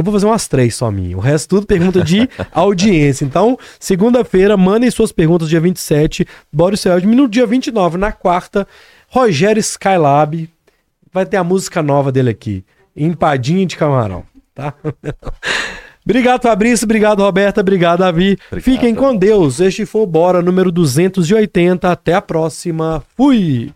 [0.00, 1.14] Eu vou fazer umas três só minha.
[1.14, 3.22] O resto tudo pergunta de audiência.
[3.22, 7.14] Então, segunda-feira, mandem suas perguntas dia 27, Boris Feldman.
[7.14, 8.66] No dia 29, na quarta,
[9.08, 10.48] Rogério Skylab.
[11.12, 12.64] Vai ter a música nova dele aqui.
[12.96, 14.24] Empadinha de camarão.
[14.54, 14.72] Tá?
[16.02, 16.86] Obrigado, Fabrício.
[16.86, 17.60] Obrigado, Roberta.
[17.60, 18.38] Obrigado, Davi.
[18.46, 18.64] Obrigado.
[18.64, 19.60] Fiquem com Deus.
[19.60, 21.90] Este foi o Bora número 280.
[21.90, 23.04] Até a próxima.
[23.14, 23.70] Fui!